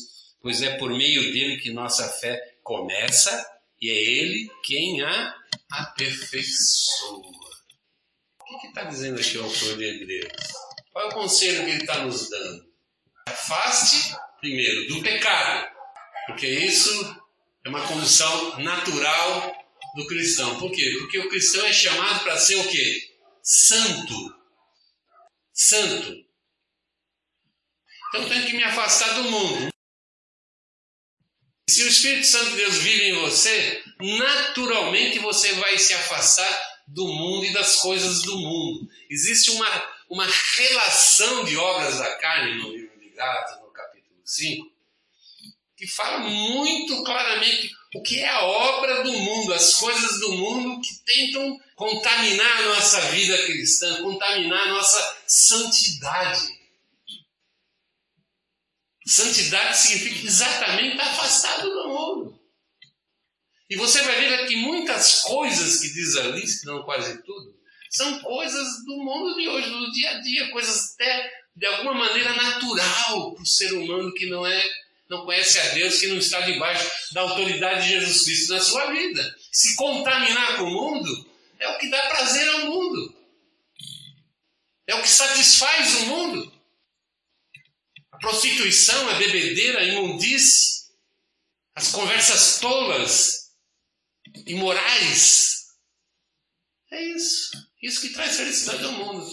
pois 0.41 0.63
é 0.63 0.75
por 0.77 0.89
meio 0.89 1.31
dele 1.31 1.57
que 1.57 1.71
nossa 1.71 2.09
fé 2.09 2.41
começa 2.63 3.47
e 3.79 3.91
é 3.91 3.93
ele 3.93 4.49
quem 4.63 4.99
a 5.03 5.35
aperfeiçoa. 5.69 7.21
O 8.39 8.59
que 8.59 8.67
está 8.67 8.85
dizendo 8.85 9.19
aqui 9.19 9.37
o 9.37 9.43
autor 9.43 9.77
de 9.77 9.83
Hebreus? 9.83 10.33
Qual 10.91 11.05
é 11.05 11.07
o 11.09 11.13
conselho 11.13 11.65
que 11.65 11.69
ele 11.69 11.81
está 11.81 12.03
nos 12.03 12.31
dando? 12.31 12.65
Afaste, 13.27 14.15
primeiro, 14.41 14.87
do 14.87 15.03
pecado, 15.03 15.72
porque 16.27 16.47
isso 16.47 17.23
é 17.65 17.69
uma 17.69 17.85
condição 17.87 18.59
natural 18.59 19.55
do 19.95 20.07
cristão. 20.07 20.59
Por 20.59 20.71
quê? 20.71 20.95
Porque 20.99 21.19
o 21.19 21.29
cristão 21.29 21.65
é 21.65 21.73
chamado 21.73 22.23
para 22.23 22.37
ser 22.37 22.55
o 22.55 22.67
quê? 22.67 23.15
Santo. 23.41 24.35
Santo. 25.53 26.25
Então 28.09 28.21
eu 28.21 28.29
tenho 28.29 28.45
que 28.45 28.53
me 28.53 28.63
afastar 28.63 29.13
do 29.15 29.23
mundo. 29.23 29.69
Se 31.69 31.83
o 31.83 31.87
Espírito 31.87 32.27
Santo 32.27 32.51
de 32.51 32.57
Deus 32.57 32.75
vive 32.77 33.09
em 33.09 33.19
você, 33.21 33.83
naturalmente 33.99 35.19
você 35.19 35.53
vai 35.53 35.77
se 35.77 35.93
afastar 35.93 36.73
do 36.87 37.07
mundo 37.07 37.45
e 37.45 37.53
das 37.53 37.77
coisas 37.77 38.21
do 38.23 38.37
mundo. 38.37 38.87
Existe 39.09 39.51
uma, 39.51 39.93
uma 40.09 40.27
relação 40.55 41.45
de 41.45 41.57
obras 41.57 41.97
da 41.97 42.15
carne 42.17 42.61
no 42.61 42.71
livro 42.71 42.99
de 42.99 43.09
Gálatas, 43.09 43.61
no 43.61 43.71
capítulo 43.71 44.21
5, 44.23 44.72
que 45.83 45.87
fala 45.87 46.19
muito 46.19 47.03
claramente 47.03 47.69
o 47.93 48.01
que 48.01 48.19
é 48.19 48.29
a 48.29 48.41
obra 48.41 49.03
do 49.03 49.11
mundo, 49.11 49.53
as 49.53 49.75
coisas 49.75 50.17
do 50.21 50.31
mundo 50.31 50.79
que 50.79 51.03
tentam 51.03 51.59
contaminar 51.75 52.59
a 52.59 52.65
nossa 52.69 53.01
vida 53.11 53.37
cristã, 53.43 54.01
contaminar 54.01 54.61
a 54.61 54.71
nossa 54.71 55.17
santidade. 55.27 56.47
Santidade 59.05 59.77
significa 59.77 60.25
exatamente 60.25 60.95
estar 60.95 61.09
afastado 61.09 61.69
do 61.69 61.89
mundo. 61.89 62.39
E 63.69 63.75
você 63.75 64.01
vai 64.03 64.21
ver 64.21 64.47
que 64.47 64.55
muitas 64.55 65.19
coisas 65.23 65.81
que 65.81 65.93
diz 65.93 66.15
ali, 66.15 66.47
se 66.47 66.65
não 66.65 66.83
quase 66.83 67.21
tudo, 67.23 67.53
são 67.89 68.21
coisas 68.21 68.67
do 68.85 69.03
mundo 69.03 69.35
de 69.35 69.49
hoje, 69.49 69.69
do 69.69 69.91
dia 69.91 70.11
a 70.11 70.21
dia, 70.21 70.49
coisas 70.49 70.93
até 70.93 71.29
de 71.57 71.65
alguma 71.65 71.93
maneira 71.93 72.33
natural 72.33 73.33
para 73.33 73.43
o 73.43 73.45
ser 73.45 73.73
humano 73.73 74.13
que 74.13 74.29
não 74.29 74.47
é, 74.47 74.63
não 75.09 75.25
conhece 75.25 75.59
a 75.59 75.69
Deus, 75.69 75.99
que 75.99 76.07
não 76.07 76.17
está 76.17 76.41
debaixo 76.41 76.89
da 77.13 77.21
autoridade 77.21 77.83
de 77.83 77.99
Jesus 77.99 78.23
Cristo 78.23 78.53
na 78.53 78.61
sua 78.61 78.91
vida. 78.91 79.35
Se 79.51 79.75
contaminar 79.75 80.57
com 80.57 80.63
o 80.63 80.71
mundo 80.71 81.29
é 81.59 81.67
o 81.69 81.77
que 81.77 81.89
dá 81.89 82.01
prazer 82.07 82.47
ao 82.49 82.65
mundo. 82.67 83.15
É 84.87 84.95
o 84.95 85.01
que 85.01 85.09
satisfaz 85.09 86.01
o 86.01 86.05
mundo 86.07 86.53
prostituição, 88.23 89.09
a 89.09 89.15
bebedeira, 89.15 89.81
a 89.81 89.83
imundície, 89.83 90.85
as 91.75 91.91
conversas 91.91 92.59
tolas, 92.59 93.51
imorais. 94.45 95.65
É 96.89 97.03
isso. 97.03 97.51
Isso 97.81 97.99
que 97.99 98.13
traz 98.13 98.37
felicidade 98.37 98.85
ao 98.85 98.93
mundo. 98.93 99.29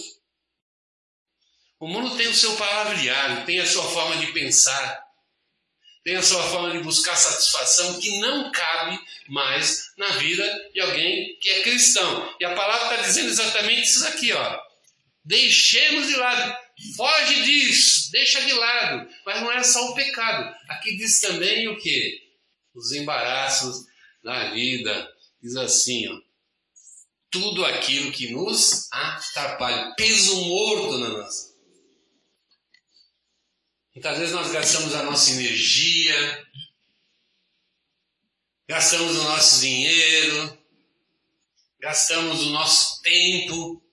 O 1.79 1.87
mundo 1.87 2.17
tem 2.17 2.27
o 2.27 2.35
seu 2.35 2.55
palavreado, 2.57 3.45
tem 3.45 3.61
a 3.61 3.65
sua 3.65 3.89
forma 3.91 4.17
de 4.17 4.33
pensar, 4.33 5.01
tem 6.03 6.15
a 6.15 6.23
sua 6.23 6.41
forma 6.49 6.71
de 6.71 6.79
buscar 6.79 7.15
satisfação 7.15 7.99
que 7.99 8.19
não 8.19 8.51
cabe 8.51 8.99
mais 9.29 9.91
na 9.97 10.07
vida 10.17 10.43
de 10.73 10.79
alguém 10.79 11.37
que 11.39 11.49
é 11.49 11.61
cristão. 11.61 12.35
E 12.39 12.45
a 12.45 12.55
palavra 12.55 12.95
está 12.95 13.07
dizendo 13.07 13.29
exatamente 13.29 13.83
isso 13.83 14.05
aqui, 14.07 14.33
ó. 14.33 14.59
Deixemos 15.23 16.07
de 16.07 16.15
lado 16.15 16.57
Foge 16.95 17.43
disso, 17.43 18.11
deixa 18.11 18.41
de 18.41 18.53
lado. 18.53 19.07
Mas 19.25 19.41
não 19.41 19.51
é 19.51 19.63
só 19.63 19.89
o 19.89 19.93
pecado. 19.93 20.55
Aqui 20.69 20.97
diz 20.97 21.19
também 21.19 21.67
o 21.67 21.77
que? 21.77 22.21
Os 22.73 22.91
embaraços 22.91 23.85
na 24.23 24.51
vida. 24.51 25.09
Diz 25.41 25.55
assim, 25.55 26.07
ó. 26.07 26.19
Tudo 27.29 27.65
aquilo 27.65 28.11
que 28.11 28.31
nos 28.31 28.91
atrapalha. 28.91 29.93
Peso 29.95 30.43
morto 30.45 30.97
na 30.97 31.09
nossa. 31.09 31.50
Muitas 33.93 34.17
vezes 34.17 34.33
nós 34.33 34.51
gastamos 34.51 34.95
a 34.95 35.03
nossa 35.03 35.31
energia, 35.31 36.47
gastamos 38.65 39.17
o 39.17 39.23
nosso 39.23 39.59
dinheiro, 39.59 40.57
gastamos 41.77 42.41
o 42.41 42.51
nosso 42.51 43.01
tempo 43.01 43.83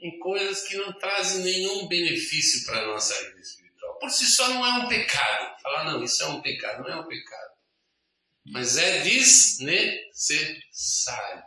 em 0.00 0.18
coisas 0.18 0.66
que 0.66 0.76
não 0.76 0.92
trazem 0.98 1.44
nenhum 1.44 1.86
benefício 1.86 2.66
para 2.66 2.80
a 2.80 2.86
nossa 2.86 3.14
vida 3.28 3.38
espiritual. 3.38 3.96
Por 4.00 4.10
si 4.10 4.26
só 4.26 4.48
não 4.48 4.66
é 4.66 4.84
um 4.84 4.88
pecado. 4.88 5.62
Falar, 5.62 5.84
não, 5.84 6.02
isso 6.02 6.20
é 6.24 6.26
um 6.26 6.42
pecado, 6.42 6.82
não 6.82 6.90
é 6.90 6.96
um 6.96 7.06
pecado. 7.06 7.52
Mas 8.44 8.76
é 8.76 9.02
desnecessário. 9.02 11.44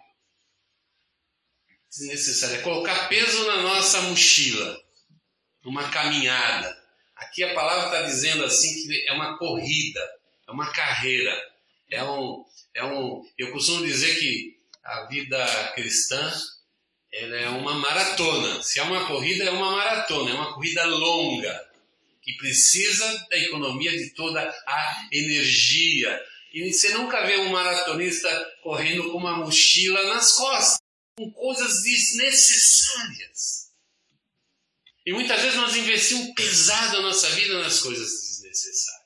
desnecessária. 1.89 2.55
É 2.55 2.61
colocar 2.61 3.09
peso 3.09 3.45
na 3.47 3.61
nossa 3.61 4.01
mochila, 4.03 4.81
numa 5.61 5.91
caminhada. 5.91 6.84
Aqui 7.25 7.43
a 7.43 7.53
palavra 7.53 7.85
está 7.85 8.01
dizendo 8.03 8.45
assim 8.45 8.73
que 8.83 9.07
é 9.07 9.13
uma 9.13 9.38
corrida, 9.38 9.99
é 10.47 10.51
uma 10.51 10.71
carreira, 10.71 11.35
é 11.89 12.03
um, 12.03 12.45
é 12.73 12.83
um. 12.83 13.23
Eu 13.38 13.51
costumo 13.51 13.85
dizer 13.85 14.19
que 14.19 14.57
a 14.83 15.05
vida 15.05 15.71
cristã 15.73 16.31
ela 17.11 17.35
é 17.35 17.49
uma 17.49 17.73
maratona. 17.73 18.61
Se 18.61 18.79
é 18.79 18.83
uma 18.83 19.07
corrida, 19.07 19.43
é 19.43 19.49
uma 19.49 19.71
maratona, 19.71 20.29
é 20.29 20.33
uma 20.33 20.53
corrida 20.53 20.85
longa 20.85 21.65
que 22.21 22.33
precisa 22.33 23.25
da 23.29 23.38
economia 23.38 23.91
de 23.91 24.11
toda 24.11 24.41
a 24.67 25.07
energia. 25.11 26.21
E 26.53 26.71
você 26.71 26.89
nunca 26.89 27.25
vê 27.25 27.38
um 27.38 27.49
maratonista 27.49 28.29
correndo 28.61 29.11
com 29.11 29.17
uma 29.17 29.38
mochila 29.38 30.03
nas 30.13 30.33
costas, 30.33 30.77
com 31.17 31.31
coisas 31.31 31.81
desnecessárias. 31.81 33.64
E 35.05 35.13
muitas 35.13 35.39
vezes 35.41 35.55
nós 35.55 35.75
investimos 35.75 36.33
pesado 36.33 36.97
a 36.97 37.01
nossa 37.01 37.29
vida 37.29 37.61
nas 37.61 37.79
coisas 37.79 38.09
desnecessárias. 38.09 39.05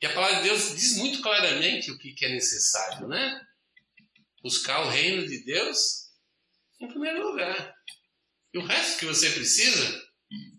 E 0.00 0.06
a 0.06 0.14
palavra 0.14 0.36
de 0.42 0.48
Deus 0.48 0.76
diz 0.76 0.96
muito 0.96 1.20
claramente 1.22 1.90
o 1.90 1.98
que 1.98 2.24
é 2.24 2.28
necessário, 2.28 3.08
né? 3.08 3.40
Buscar 4.42 4.86
o 4.86 4.90
reino 4.90 5.26
de 5.26 5.44
Deus 5.44 6.06
em 6.80 6.88
primeiro 6.88 7.30
lugar. 7.30 7.74
E 8.52 8.58
o 8.58 8.64
resto 8.64 8.98
que 8.98 9.06
você 9.06 9.30
precisa 9.30 10.06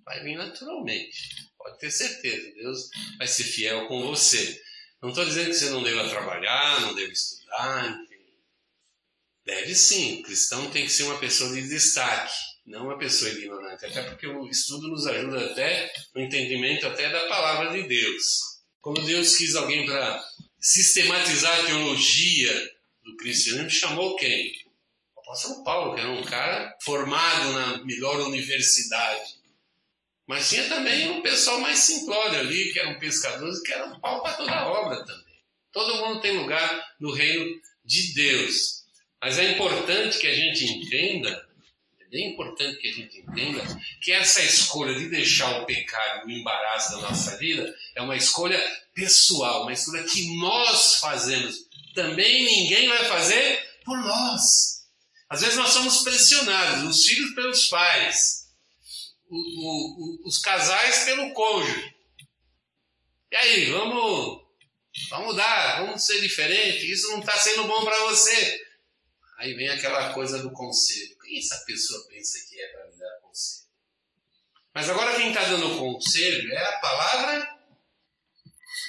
vai 0.03 0.23
vir 0.23 0.37
naturalmente. 0.37 1.51
Pode 1.57 1.79
ter 1.79 1.91
certeza, 1.91 2.53
Deus 2.55 2.89
vai 3.17 3.27
ser 3.27 3.43
fiel 3.43 3.87
com 3.87 4.01
você. 4.01 4.61
Não 5.01 5.09
estou 5.09 5.25
dizendo 5.25 5.47
que 5.47 5.53
você 5.53 5.69
não 5.69 5.83
deva 5.83 6.09
trabalhar, 6.09 6.81
não 6.81 6.95
deve 6.95 7.11
estudar, 7.11 8.01
enfim. 8.03 8.17
Deve 9.45 9.75
sim, 9.75 10.19
o 10.19 10.23
cristão 10.23 10.69
tem 10.71 10.85
que 10.85 10.91
ser 10.91 11.03
uma 11.03 11.19
pessoa 11.19 11.53
de 11.53 11.67
destaque, 11.67 12.33
não 12.67 12.83
uma 12.83 12.97
pessoa 12.97 13.31
ignorante. 13.31 13.85
Até 13.85 14.03
porque 14.03 14.27
o 14.27 14.47
estudo 14.49 14.89
nos 14.89 15.07
ajuda 15.07 15.45
até 15.45 15.91
no 16.13 16.21
entendimento 16.21 16.85
até 16.85 17.09
da 17.09 17.27
palavra 17.27 17.71
de 17.71 17.87
Deus. 17.87 18.59
Quando 18.81 19.01
Deus 19.05 19.37
quis 19.37 19.55
alguém 19.55 19.85
para 19.85 20.23
sistematizar 20.59 21.59
a 21.59 21.63
teologia 21.65 22.71
do 23.03 23.15
cristianismo, 23.15 23.69
chamou 23.69 24.17
quem? 24.17 24.51
O 25.15 25.21
apóstolo 25.21 25.63
Paulo, 25.63 25.95
que 25.95 26.01
era 26.01 26.11
um 26.11 26.23
cara 26.23 26.75
formado 26.81 27.53
na 27.53 27.85
melhor 27.85 28.19
universidade. 28.27 29.37
Mas 30.27 30.49
tinha 30.49 30.67
também 30.67 31.09
um 31.09 31.21
pessoal 31.21 31.61
mais 31.61 31.79
simplório 31.79 32.39
ali, 32.39 32.73
que 32.73 32.79
eram 32.79 32.99
pescadores, 32.99 33.61
que 33.61 33.71
eram 33.71 33.97
pau 34.01 34.21
para 34.21 34.33
toda 34.33 34.51
a 34.51 34.67
obra 34.67 35.05
também. 35.05 35.37
Todo 35.71 36.05
mundo 36.05 36.21
tem 36.21 36.37
lugar 36.37 36.95
no 36.99 37.13
reino 37.13 37.61
de 37.85 38.13
Deus. 38.13 38.83
Mas 39.21 39.39
é 39.39 39.51
importante 39.53 40.19
que 40.19 40.27
a 40.27 40.35
gente 40.35 40.65
entenda, 40.65 41.46
bem 42.09 42.33
importante 42.33 42.79
que 42.79 42.87
a 42.87 42.93
gente 42.93 43.19
entenda, 43.19 43.63
que 44.01 44.11
essa 44.11 44.41
escolha 44.41 44.93
de 44.95 45.09
deixar 45.09 45.61
o 45.61 45.65
pecado, 45.65 46.25
o 46.25 46.31
embaraço 46.31 46.91
da 46.91 47.01
nossa 47.09 47.37
vida, 47.37 47.75
é 47.95 48.01
uma 48.01 48.15
escolha 48.15 48.59
pessoal, 48.93 49.63
uma 49.63 49.73
escolha 49.73 50.03
que 50.03 50.37
nós 50.37 50.95
fazemos. 50.95 51.55
Também 51.93 52.45
ninguém 52.45 52.87
vai 52.87 53.05
fazer 53.05 53.81
por 53.83 53.97
nós. 53.97 54.77
Às 55.29 55.41
vezes 55.41 55.57
nós 55.57 55.71
somos 55.71 56.03
pressionados, 56.03 56.89
os 56.89 57.05
filhos 57.05 57.35
pelos 57.35 57.67
pais, 57.67 58.47
o, 59.29 59.35
o, 59.35 60.27
os 60.27 60.37
casais 60.37 61.03
pelo 61.03 61.33
cônjuge. 61.33 61.95
E 63.29 63.35
aí, 63.35 63.71
vamos, 63.71 64.41
vamos 65.09 65.27
mudar, 65.27 65.81
vamos 65.81 66.05
ser 66.05 66.21
diferente, 66.21 66.89
isso 66.89 67.11
não 67.11 67.19
está 67.19 67.37
sendo 67.37 67.65
bom 67.65 67.83
para 67.83 68.05
você. 68.05 68.66
Aí 69.37 69.53
vem 69.53 69.69
aquela 69.69 70.13
coisa 70.13 70.41
do 70.41 70.51
conselho. 70.51 71.15
Quem 71.19 71.37
essa 71.37 71.63
pessoa 71.65 72.07
pensa 72.07 72.39
que 72.49 72.59
é 72.59 72.67
para 72.69 72.87
me 72.87 72.97
dar 72.97 73.19
conselho? 73.21 73.67
Mas 74.73 74.89
agora 74.89 75.15
quem 75.15 75.29
está 75.29 75.43
dando 75.45 75.77
conselho 75.77 76.51
é 76.53 76.57
a 76.57 76.79
palavra 76.79 77.57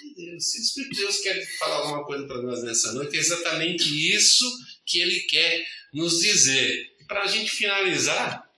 de 0.03 0.15
Deus. 0.15 0.51
Se 0.51 0.59
o 0.59 0.63
Espírito 0.63 0.95
de 0.95 1.01
Deus 1.01 1.19
quer 1.21 1.59
falar 1.59 1.77
alguma 1.77 2.05
coisa 2.05 2.27
para 2.27 2.43
nós 2.43 2.63
nessa 2.63 2.93
noite, 2.93 3.17
é 3.17 3.21
exatamente 3.21 4.15
isso 4.15 4.45
que 4.87 5.01
ele 5.01 5.21
quer 5.21 5.67
nos 5.93 6.21
dizer. 6.21 6.97
Para 7.07 7.23
a 7.23 7.27
gente 7.27 7.51
finalizar, 7.51 8.49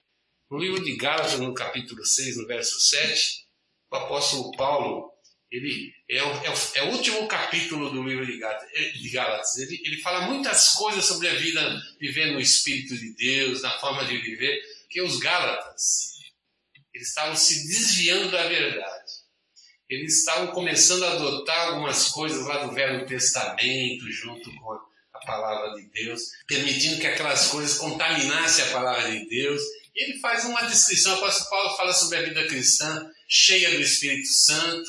no 0.51 0.59
livro 0.59 0.83
de 0.83 0.97
Gálatas, 0.97 1.39
no 1.39 1.55
capítulo 1.55 2.05
6, 2.05 2.37
no 2.37 2.47
verso 2.47 2.81
7, 2.81 3.47
o 3.91 3.97
apóstolo 3.97 4.53
Paulo, 4.57 5.13
ele 5.51 5.93
é 6.09 6.23
o, 6.23 6.45
é 6.45 6.51
o, 6.51 6.55
é 6.77 6.83
o 6.85 6.93
último 6.93 7.27
capítulo 7.27 7.91
do 7.91 8.03
livro 8.03 8.25
de 8.25 8.39
Gálatas. 8.39 9.57
Ele, 9.59 9.81
ele 9.85 10.01
fala 10.01 10.29
muitas 10.29 10.71
coisas 10.71 11.05
sobre 11.05 11.29
a 11.29 11.35
vida, 11.35 11.83
viver 11.99 12.33
no 12.33 12.41
Espírito 12.41 12.97
de 12.97 13.13
Deus, 13.15 13.63
na 13.63 13.71
forma 13.79 14.05
de 14.05 14.17
viver, 14.17 14.63
que 14.89 15.03
os 15.03 15.19
Gálatas, 15.19 16.21
eles 16.95 17.09
estavam 17.09 17.35
se 17.35 17.67
desviando 17.67 18.31
da 18.31 18.47
verdade. 18.47 19.11
Eles 19.89 20.21
estavam 20.21 20.53
começando 20.53 21.03
a 21.03 21.15
adotar 21.15 21.69
algumas 21.69 22.09
coisas 22.09 22.47
lá 22.47 22.65
do 22.65 22.73
Velho 22.73 23.05
Testamento, 23.07 24.09
junto 24.13 24.55
com 24.55 24.73
a, 24.73 24.91
palavra 25.27 25.75
de 25.75 25.87
Deus, 25.91 26.23
permitindo 26.47 26.99
que 26.99 27.07
aquelas 27.07 27.49
coisas 27.49 27.77
contaminassem 27.77 28.65
a 28.65 28.71
palavra 28.71 29.11
de 29.11 29.29
Deus 29.29 29.61
ele 29.95 30.19
faz 30.19 30.45
uma 30.45 30.63
descrição, 30.63 31.13
o 31.13 31.17
apóstolo 31.19 31.51
Paulo 31.51 31.77
fala 31.77 31.93
sobre 31.93 32.19
a 32.19 32.23
vida 32.23 32.47
cristã, 32.47 33.11
cheia 33.29 33.71
do 33.71 33.83
Espírito 33.83 34.29
Santo, 34.29 34.89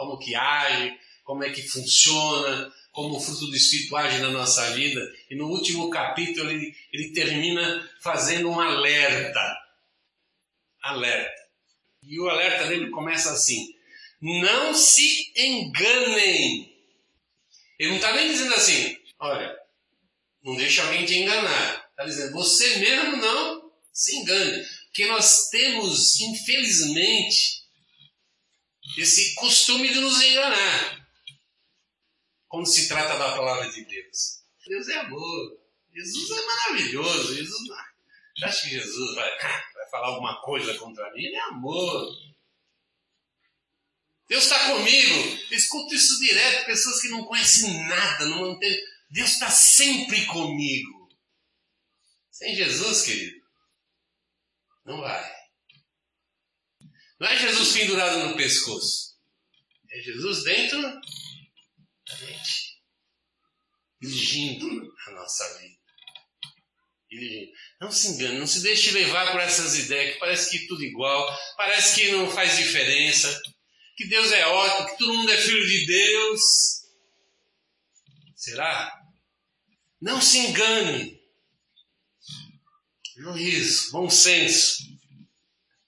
como 0.00 0.18
que 0.18 0.34
age, 0.34 0.98
como 1.22 1.44
é 1.44 1.50
que 1.50 1.60
funciona, 1.60 2.72
como 2.90 3.16
o 3.16 3.20
fruto 3.20 3.46
do 3.48 3.54
Espírito 3.54 3.94
age 3.96 4.18
na 4.20 4.30
nossa 4.30 4.70
vida. 4.70 5.00
E 5.30 5.34
no 5.34 5.46
último 5.46 5.90
capítulo 5.90 6.50
ele, 6.50 6.74
ele 6.90 7.12
termina 7.12 7.90
fazendo 8.00 8.48
um 8.48 8.58
alerta. 8.58 9.58
Alerta. 10.80 11.38
E 12.02 12.18
o 12.18 12.30
alerta 12.30 12.66
dele 12.66 12.88
começa 12.88 13.30
assim: 13.30 13.74
não 14.22 14.72
se 14.72 15.30
enganem. 15.36 16.74
Ele 17.78 17.90
não 17.90 17.96
está 17.96 18.14
nem 18.14 18.28
dizendo 18.28 18.54
assim, 18.54 18.96
olha, 19.18 19.54
não 20.42 20.56
deixa 20.56 20.82
alguém 20.82 21.04
te 21.04 21.18
enganar. 21.18 21.90
Está 21.90 22.06
dizendo, 22.06 22.32
você 22.32 22.78
mesmo 22.78 23.16
não 23.16 23.70
se 23.92 24.16
engane, 24.16 24.64
porque 24.86 25.06
nós 25.06 25.50
temos, 25.50 26.18
infelizmente, 26.20 27.59
esse 28.96 29.34
costume 29.34 29.92
de 29.92 30.00
nos 30.00 30.20
enganar 30.22 31.08
quando 32.48 32.66
se 32.66 32.88
trata 32.88 33.16
da 33.18 33.36
palavra 33.36 33.70
de 33.70 33.84
Deus. 33.84 34.40
Deus 34.66 34.88
é 34.88 34.96
amor, 34.98 35.60
Jesus 35.92 36.30
é 36.30 36.46
maravilhoso, 36.46 37.34
Jesus 37.34 37.68
acha 38.44 38.62
que 38.62 38.70
Jesus 38.70 39.14
vai, 39.14 39.30
vai 39.74 39.90
falar 39.90 40.08
alguma 40.08 40.40
coisa 40.42 40.76
contra 40.78 41.10
mim? 41.12 41.24
Ele 41.24 41.36
é 41.36 41.42
amor. 41.48 42.16
Deus 44.28 44.44
está 44.44 44.70
comigo. 44.70 45.38
Escuto 45.50 45.94
isso 45.94 46.18
direto, 46.20 46.66
pessoas 46.66 47.00
que 47.00 47.08
não 47.08 47.24
conhecem 47.24 47.86
nada, 47.88 48.26
não 48.26 48.52
entendem. 48.52 48.80
Deus 49.10 49.30
está 49.30 49.50
sempre 49.50 50.24
comigo. 50.26 51.08
Sem 52.30 52.54
Jesus, 52.54 53.02
querido, 53.02 53.44
não 54.84 55.00
vai. 55.00 55.39
Não 57.20 57.28
é 57.28 57.36
Jesus 57.36 57.72
pendurado 57.72 58.28
no 58.28 58.36
pescoço. 58.36 59.14
É 59.90 60.00
Jesus 60.00 60.42
dentro 60.42 60.80
da 60.80 62.16
gente. 62.16 62.80
Dirigindo 64.00 64.94
a 65.06 65.10
nossa 65.10 65.58
vida. 65.58 65.78
Dirigindo. 67.10 67.52
Não 67.78 67.92
se 67.92 68.08
engane, 68.08 68.38
não 68.38 68.46
se 68.46 68.62
deixe 68.62 68.92
levar 68.92 69.32
por 69.32 69.40
essas 69.40 69.78
ideias 69.78 70.14
que 70.14 70.20
parece 70.20 70.50
que 70.50 70.66
tudo 70.66 70.82
igual, 70.82 71.38
parece 71.56 72.00
que 72.00 72.12
não 72.12 72.30
faz 72.30 72.56
diferença, 72.56 73.40
que 73.96 74.06
Deus 74.06 74.32
é 74.32 74.46
ótimo, 74.46 74.88
que 74.88 74.98
todo 74.98 75.14
mundo 75.14 75.30
é 75.30 75.36
filho 75.36 75.66
de 75.66 75.86
Deus. 75.86 76.40
Será? 78.34 78.98
Não 80.00 80.22
se 80.22 80.38
engane. 80.38 81.20
Juízo, 83.14 83.92
bom 83.92 84.08
senso. 84.08 84.89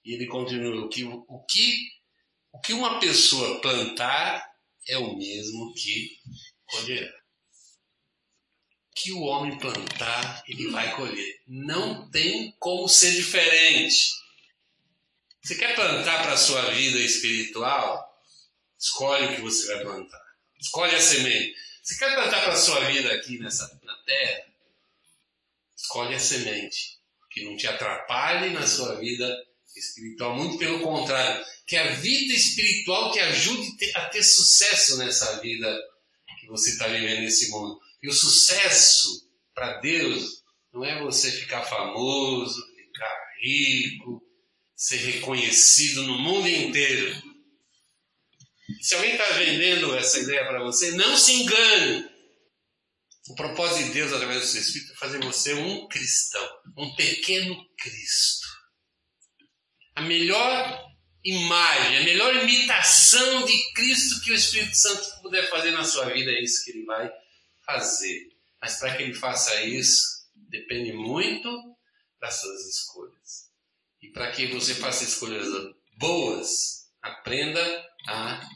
E 0.05 0.15
ele 0.15 0.27
continua: 0.27 0.88
que, 0.88 1.05
o, 1.05 1.41
que, 1.49 1.88
o 2.53 2.61
que 2.61 2.73
uma 2.73 2.99
pessoa 2.99 3.61
plantar 3.61 4.45
é 4.88 4.99
o 4.99 5.17
mesmo 5.17 5.73
que 5.75 6.19
colherá. 6.67 7.12
O 8.91 8.95
que 8.95 9.12
o 9.12 9.23
homem 9.23 9.59
plantar, 9.59 10.43
ele 10.47 10.71
vai 10.71 10.95
colher. 10.97 11.41
Não 11.47 12.11
tem 12.11 12.55
como 12.59 12.88
ser 12.88 13.12
diferente. 13.12 14.12
Você 15.43 15.57
quer 15.57 15.75
plantar 15.75 16.23
para 16.23 16.35
a 16.35 16.37
sua 16.37 16.71
vida 16.71 16.99
espiritual? 16.99 18.09
Escolhe 18.79 19.27
o 19.27 19.37
que 19.37 19.41
você 19.41 19.75
vai 19.75 19.85
plantar. 19.85 20.23
Escolhe 20.61 20.95
a 20.95 21.01
semente. 21.01 21.55
Você 21.83 21.99
quer 21.99 22.15
plantar 22.15 22.43
para 22.43 22.53
a 22.53 22.57
sua 22.57 22.81
vida 22.85 23.12
aqui 23.12 23.38
nessa, 23.38 23.81
na 23.83 23.97
terra? 24.05 24.47
Escolhe 25.77 26.15
a 26.15 26.21
semente 26.21 27.03
que 27.33 27.45
não 27.45 27.57
te 27.57 27.67
atrapalhe 27.67 28.51
na 28.51 28.67
sua 28.67 28.97
vida 28.97 29.27
espiritual, 29.76 30.37
muito 30.37 30.58
pelo 30.58 30.80
contrário, 30.80 31.44
que 31.66 31.76
a 31.76 31.92
vida 31.94 32.32
espiritual 32.35 33.12
te 33.12 33.20
ajude 33.20 33.70
a 33.94 34.06
ter 34.06 34.22
sucesso 34.22 34.96
nessa 34.98 35.40
vida 35.40 35.78
que 36.40 36.46
você 36.46 36.70
está 36.70 36.88
vivendo 36.88 37.20
nesse 37.20 37.50
mundo. 37.50 37.78
E 38.02 38.08
o 38.08 38.12
sucesso 38.12 39.28
para 39.54 39.80
Deus 39.80 40.42
não 40.72 40.85
é 40.85 41.00
você 41.02 41.30
ficar 41.30 41.62
famoso, 41.62 42.66
ficar 42.76 43.16
rico, 43.42 44.22
ser 44.74 44.96
reconhecido 44.96 46.02
no 46.02 46.18
mundo 46.18 46.48
inteiro. 46.48 47.22
Se 48.80 48.94
alguém 48.94 49.12
está 49.12 49.28
vendendo 49.32 49.94
essa 49.94 50.18
ideia 50.18 50.44
para 50.46 50.62
você, 50.62 50.90
não 50.92 51.16
se 51.16 51.32
engane. 51.32 52.11
O 53.28 53.35
propósito 53.37 53.87
de 53.87 53.92
Deus 53.94 54.12
através 54.12 54.40
do 54.40 54.46
seu 54.48 54.61
Espírito 54.61 54.92
é 54.92 54.96
fazer 54.96 55.22
você 55.22 55.54
um 55.54 55.87
cristão, 55.87 56.48
um 56.76 56.94
pequeno 56.96 57.54
Cristo. 57.76 58.41
A 59.94 60.02
melhor 60.02 60.92
imagem, 61.24 61.98
a 61.98 62.05
melhor 62.05 62.35
imitação 62.37 63.44
de 63.44 63.72
Cristo 63.72 64.20
que 64.22 64.33
o 64.33 64.35
Espírito 64.35 64.76
Santo 64.76 65.22
puder 65.22 65.48
fazer 65.48 65.70
na 65.70 65.85
sua 65.85 66.07
vida 66.07 66.31
é 66.31 66.42
isso 66.42 66.64
que 66.64 66.70
ele 66.70 66.85
vai 66.85 67.11
fazer. 67.64 68.28
Mas 68.61 68.78
para 68.78 68.96
que 68.96 69.02
ele 69.02 69.14
faça 69.14 69.62
isso, 69.62 70.26
depende 70.35 70.92
muito 70.92 71.50
das 72.20 72.40
suas 72.40 72.61
escolhas. 72.66 73.50
E 74.00 74.09
para 74.11 74.31
que 74.33 74.46
você 74.46 74.74
faça 74.74 75.05
escolhas 75.05 75.46
boas, 75.98 76.90
aprenda 77.00 77.61
a 78.09 78.48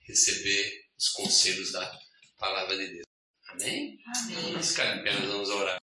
receber 0.00 0.84
os 0.96 1.08
conselhos 1.10 1.72
da 1.72 2.00
palavra 2.38 2.76
de 2.76 2.88
Deus. 2.88 3.06
Amém? 3.48 3.98
Amém. 4.06 4.42
Vamos 4.42 4.70
ficar 4.70 4.96
em 4.96 5.04
pé, 5.04 5.12
vamos 5.12 5.50
orar. 5.50 5.81